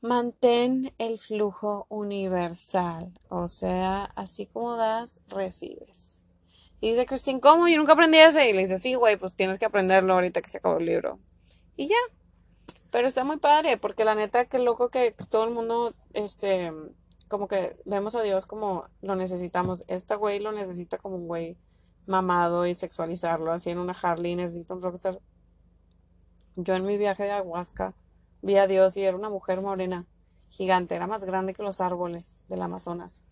Mantén 0.00 0.94
el 0.96 1.18
flujo 1.18 1.86
universal, 1.90 3.12
o 3.28 3.46
sea, 3.46 4.04
así 4.16 4.46
como 4.46 4.76
das, 4.76 5.20
recibes. 5.28 6.24
Y 6.80 6.90
dice 6.90 7.04
Christine, 7.04 7.40
¿cómo? 7.40 7.68
Yo 7.68 7.76
nunca 7.76 7.92
aprendí 7.92 8.16
ese. 8.16 8.48
Y 8.48 8.54
le 8.54 8.62
dice, 8.62 8.78
sí, 8.78 8.94
güey, 8.94 9.18
pues 9.18 9.34
tienes 9.34 9.58
que 9.58 9.66
aprenderlo 9.66 10.14
ahorita 10.14 10.40
que 10.40 10.48
se 10.48 10.58
acabó 10.58 10.78
el 10.78 10.86
libro. 10.86 11.18
Y 11.76 11.88
ya. 11.88 11.96
Pero 12.90 13.06
está 13.06 13.22
muy 13.24 13.36
padre, 13.36 13.76
porque 13.76 14.04
la 14.04 14.14
neta, 14.14 14.46
qué 14.46 14.58
loco 14.58 14.88
que 14.88 15.14
todo 15.28 15.44
el 15.44 15.50
mundo, 15.50 15.94
este, 16.14 16.72
como 17.28 17.48
que 17.48 17.76
vemos 17.84 18.14
a 18.14 18.22
Dios 18.22 18.46
como 18.46 18.88
lo 19.02 19.14
necesitamos. 19.14 19.84
Esta 19.88 20.16
güey 20.16 20.40
lo 20.40 20.52
necesita 20.52 20.96
como 20.96 21.16
un 21.16 21.26
güey 21.26 21.58
mamado 22.06 22.66
y 22.66 22.74
sexualizarlo 22.74 23.52
así 23.52 23.68
en 23.68 23.78
una 23.78 23.92
Harley, 23.92 24.36
necesito 24.36 24.74
un 24.74 24.80
rockstar. 24.80 25.20
Yo 26.56 26.74
en 26.74 26.86
mi 26.86 26.98
viaje 26.98 27.24
de 27.24 27.32
ayahuasca 27.32 27.94
vi 28.42 28.56
a 28.56 28.66
Dios 28.66 28.96
y 28.96 29.04
era 29.04 29.16
una 29.16 29.30
mujer 29.30 29.60
morena, 29.60 30.06
gigante, 30.50 30.94
era 30.94 31.06
más 31.06 31.24
grande 31.24 31.54
que 31.54 31.62
los 31.62 31.80
árboles 31.80 32.44
del 32.48 32.62
Amazonas. 32.62 33.26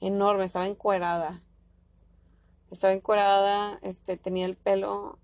Enorme, 0.00 0.44
estaba 0.44 0.66
encuerada. 0.66 1.42
Estaba 2.70 2.92
encuerada, 2.92 3.78
este, 3.82 4.16
tenía 4.16 4.46
el 4.46 4.56
pelo 4.56 5.18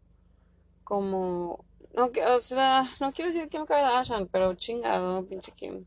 como 0.85 1.65
no, 1.95 2.13
o 2.35 2.39
sea, 2.41 2.85
no 3.01 3.13
quiero 3.13 3.33
decir 3.33 3.49
Kim 3.49 3.67
Kardashian, 3.67 4.29
pero 4.29 4.55
chingado, 4.55 5.27
pinche 5.27 5.53
Kim. 5.53 5.85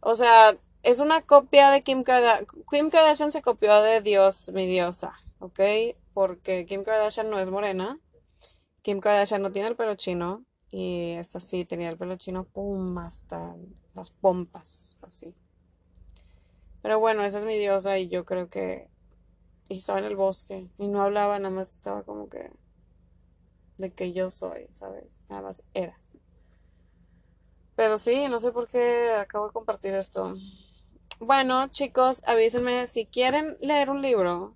O 0.00 0.14
sea, 0.14 0.56
es 0.82 1.00
una 1.00 1.22
copia 1.22 1.70
de 1.70 1.82
Kim 1.82 2.04
Kardashian. 2.04 2.46
Kim 2.70 2.90
Kardashian 2.90 3.32
se 3.32 3.42
copió 3.42 3.82
de 3.82 4.00
Dios, 4.00 4.50
mi 4.54 4.66
diosa, 4.66 5.14
¿ok? 5.38 5.60
Porque 6.14 6.64
Kim 6.66 6.84
Kardashian 6.84 7.28
no 7.28 7.38
es 7.38 7.50
morena. 7.50 8.00
Kim 8.82 9.00
Kardashian 9.00 9.42
no 9.42 9.52
tiene 9.52 9.68
el 9.68 9.76
pelo 9.76 9.94
chino. 9.96 10.44
Y 10.70 11.12
esta 11.12 11.40
sí 11.40 11.64
tenía 11.64 11.88
el 11.88 11.96
pelo 11.96 12.16
chino, 12.16 12.44
pum, 12.44 12.98
hasta 12.98 13.54
las 13.94 14.10
pompas, 14.10 14.96
así. 15.02 15.34
Pero 16.82 16.98
bueno, 16.98 17.22
esa 17.22 17.38
es 17.38 17.44
mi 17.44 17.58
diosa 17.58 17.98
y 17.98 18.08
yo 18.08 18.24
creo 18.24 18.48
que... 18.48 18.88
Y 19.68 19.78
estaba 19.78 19.98
en 19.98 20.04
el 20.04 20.16
bosque 20.16 20.68
y 20.78 20.86
no 20.86 21.02
hablaba, 21.02 21.38
nada 21.38 21.54
más 21.54 21.72
estaba 21.72 22.02
como 22.02 22.28
que... 22.28 22.50
De 23.78 23.92
que 23.92 24.12
yo 24.12 24.30
soy, 24.30 24.68
¿sabes? 24.70 25.22
Nada 25.28 25.42
más 25.42 25.62
era. 25.74 25.98
Pero 27.74 27.98
sí, 27.98 28.26
no 28.28 28.38
sé 28.38 28.52
por 28.52 28.68
qué 28.68 29.10
acabo 29.12 29.46
de 29.46 29.52
compartir 29.52 29.94
esto. 29.94 30.34
Bueno, 31.18 31.68
chicos, 31.68 32.22
avísenme 32.26 32.86
si 32.86 33.06
quieren 33.06 33.56
leer 33.60 33.90
un 33.90 34.02
libro 34.02 34.54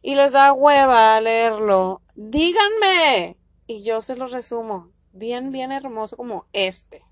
y 0.00 0.14
les 0.14 0.32
da 0.32 0.52
hueva 0.52 1.20
leerlo, 1.20 2.02
díganme 2.14 3.36
y 3.66 3.82
yo 3.82 4.00
se 4.00 4.16
los 4.16 4.32
resumo. 4.32 4.92
Bien, 5.18 5.52
bien 5.52 5.72
hermoso 5.72 6.16
como 6.16 6.46
este. 6.52 7.04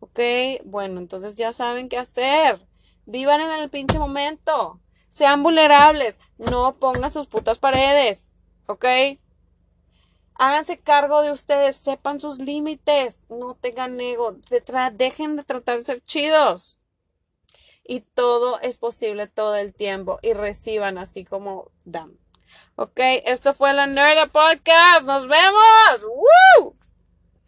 ¿Ok? 0.00 0.20
Bueno, 0.64 0.98
entonces 1.00 1.36
ya 1.36 1.52
saben 1.52 1.88
qué 1.88 1.98
hacer. 1.98 2.66
Vivan 3.04 3.40
en 3.40 3.50
el 3.52 3.70
pinche 3.70 3.98
momento. 3.98 4.80
Sean 5.08 5.42
vulnerables. 5.42 6.18
No 6.38 6.76
pongan 6.78 7.10
sus 7.10 7.26
putas 7.26 7.58
paredes. 7.58 8.30
¿Ok? 8.66 8.86
Háganse 10.34 10.78
cargo 10.80 11.22
de 11.22 11.30
ustedes. 11.30 11.76
Sepan 11.76 12.20
sus 12.20 12.38
límites. 12.38 13.26
No 13.28 13.54
tengan 13.54 14.00
ego. 14.00 14.36
dejen 14.94 15.36
de 15.36 15.44
tratar 15.44 15.76
de 15.76 15.84
ser 15.84 16.00
chidos 16.00 16.78
y 17.88 18.00
todo 18.00 18.60
es 18.60 18.78
posible 18.78 19.26
todo 19.28 19.54
el 19.56 19.74
tiempo 19.74 20.18
y 20.22 20.32
reciban 20.32 20.98
así 20.98 21.24
como 21.24 21.70
dan. 21.84 22.18
Ok, 22.76 22.98
esto 23.24 23.54
fue 23.54 23.72
la 23.72 23.86
Nerd 23.86 24.28
Podcast. 24.30 25.04
Nos 25.04 25.28
vemos. 25.28 26.02
¡Woo! 26.02 26.75